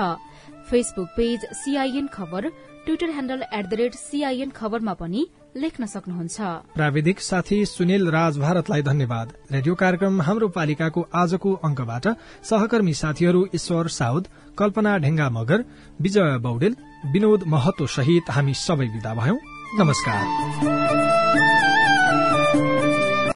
Facebook 0.70 1.08
page 1.18 1.46
CIN 1.56 2.08
Khabar 2.14 2.50
Twitter 2.86 3.10
handle 3.10 3.44
at 3.54 3.66
the 3.66 3.74
rate 3.80 3.94
CIN 3.98 4.50
खबरमा 4.56 4.94
पनि 4.94 5.26
लेख्न 5.56 5.86
सक्नुहुन्छ। 5.86 6.40
प्राविधिक 6.76 7.20
साथी 7.20 7.66
सुनिल 7.66 8.08
राज 8.08 8.38
भारतलाई 8.38 8.82
धन्यवाद। 8.82 9.34
रेडियो 9.52 9.76
कार्यक्रम 9.76 10.22
हाम्रो 10.22 10.48
पालिकाको 10.48 11.08
आजको 11.16 11.54
अंकबाट 11.64 12.08
सहकर्मी 12.44 12.94
साथीहरू 12.94 13.48
ईश्वर 13.56 13.88
साउद 13.88 14.28
कल्पना 14.58 14.98
ढेंगा 14.98 15.30
मगर 15.30 15.64
विजय 16.02 16.38
बौडेल 16.38 16.76
विनोद 17.06 17.44
महतो 17.48 17.88
सहित 17.88 18.32
हामी 18.32 18.54
सबै 18.54 18.88
विदा 18.88 19.14
भयौं। 19.14 19.38
नमस्कार। 19.80 21.07